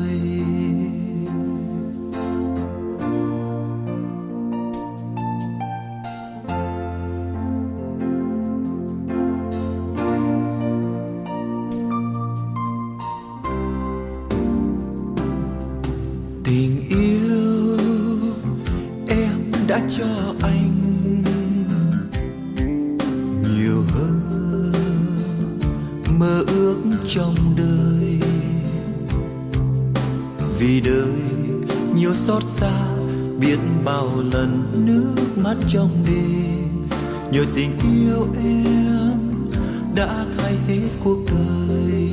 Trong 35.67 35.89
đêm 36.05 36.87
nhờ 37.31 37.45
tình 37.55 37.71
yêu 37.83 38.27
em 38.43 39.49
đã 39.95 40.25
thay 40.37 40.53
hết 40.67 40.89
cuộc 41.03 41.17
đời. 41.27 42.11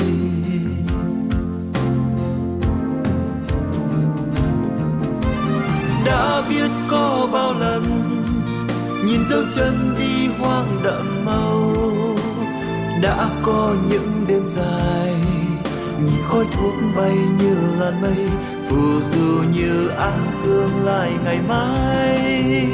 Đã 6.07 6.43
biết 6.49 6.71
có 6.89 7.29
bao 7.33 7.53
lần 7.53 7.83
nhìn 9.07 9.21
dấu 9.31 9.43
chân 9.57 9.95
đi 9.99 10.29
hoang 10.39 10.81
đậm 10.85 11.25
màu, 11.25 11.73
đã 13.03 13.29
có 13.43 13.75
những 13.91 14.25
đêm 14.29 14.49
dài 14.49 15.15
nhìn 16.01 16.23
khói 16.29 16.45
thuốc 16.53 16.75
bay 16.97 17.17
như 17.39 17.57
làn 17.79 18.01
mây, 18.03 18.29
phù 18.69 19.01
du 19.13 19.43
như 19.55 19.89
áng 19.89 20.43
tương 20.45 20.85
lai 20.85 21.13
ngày 21.25 21.39
mai 21.49 22.67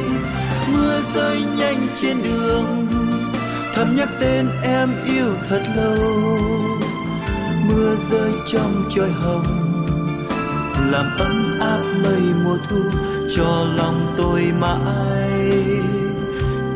mưa 0.77 1.01
rơi 1.15 1.43
nhanh 1.59 1.89
trên 2.03 2.23
đường. 2.23 2.87
Thầm 3.75 3.97
nhắc 3.97 4.09
tên 4.21 4.47
em 4.63 4.91
yêu 5.05 5.35
thật 5.49 5.63
lâu. 5.77 5.97
Mưa 7.69 7.97
rơi 8.11 8.33
trong 8.47 8.89
trời 8.91 9.11
hồng, 9.11 9.45
làm 10.91 11.07
ấm 11.19 11.59
áp 11.61 11.83
mây 12.03 12.21
mùa 12.45 12.59
thu, 12.69 12.83
cho 13.37 13.67
lòng 13.77 14.15
tôi 14.17 14.43
mãi 14.61 15.41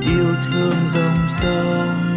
yêu 0.01 0.27
thương 0.47 0.75
dòng 0.95 1.19
sông 1.43 2.10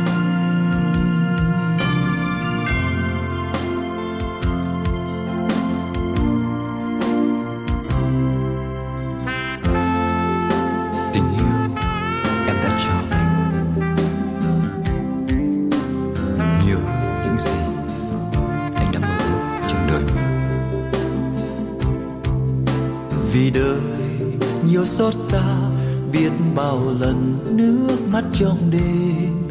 trong 28.33 28.57
đêm. 28.71 29.49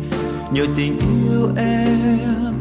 Nhờ 0.53 0.67
tình 0.77 0.99
yêu 0.99 1.49
em 1.57 2.55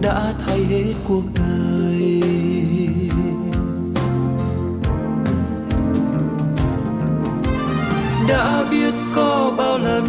đã 0.00 0.32
thay 0.46 0.64
hết 0.64 0.92
cuộc 1.08 1.22
đời. 1.34 2.22
Đã 8.28 8.64
biết 8.70 8.94
có 9.14 9.52
bao 9.56 9.78
lần 9.78 10.04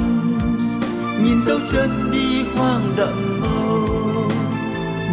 nhìn 1.23 1.37
dấu 1.47 1.59
chân 1.71 1.89
đi 2.11 2.43
hoang 2.55 2.93
đậm 2.97 3.39
mơ 3.41 3.47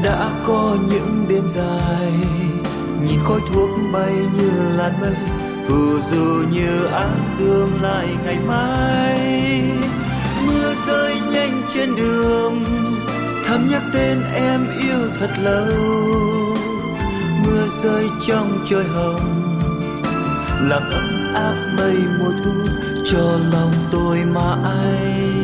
đã 0.04 0.30
có 0.46 0.76
những 0.90 1.26
đêm 1.28 1.50
dài 1.50 2.12
nhìn 3.08 3.18
khói 3.24 3.40
thuốc 3.52 3.70
bay 3.92 4.12
như 4.36 4.50
làn 4.76 5.00
mây. 5.00 5.14
Phù 5.68 6.00
du 6.10 6.42
như 6.52 6.84
áng 6.84 7.36
tương 7.38 7.82
lai 7.82 8.06
ngày 8.24 8.38
mai 8.46 9.28
trên 11.78 11.96
đường 11.96 12.64
thầm 13.46 13.68
nhắc 13.70 13.82
tên 13.92 14.18
em 14.34 14.66
yêu 14.80 15.08
thật 15.18 15.30
lâu. 15.42 15.66
Mưa 17.44 17.66
rơi 17.82 18.08
trong 18.26 18.64
trời 18.66 18.84
hồng 18.84 19.20
làm 20.68 20.82
ấm 20.82 21.34
áp 21.34 21.54
mây 21.76 21.96
mùa 22.18 22.32
thu, 22.44 22.70
cho 23.04 23.38
lòng 23.52 23.72
tôi 23.90 24.18
mãi 24.18 25.37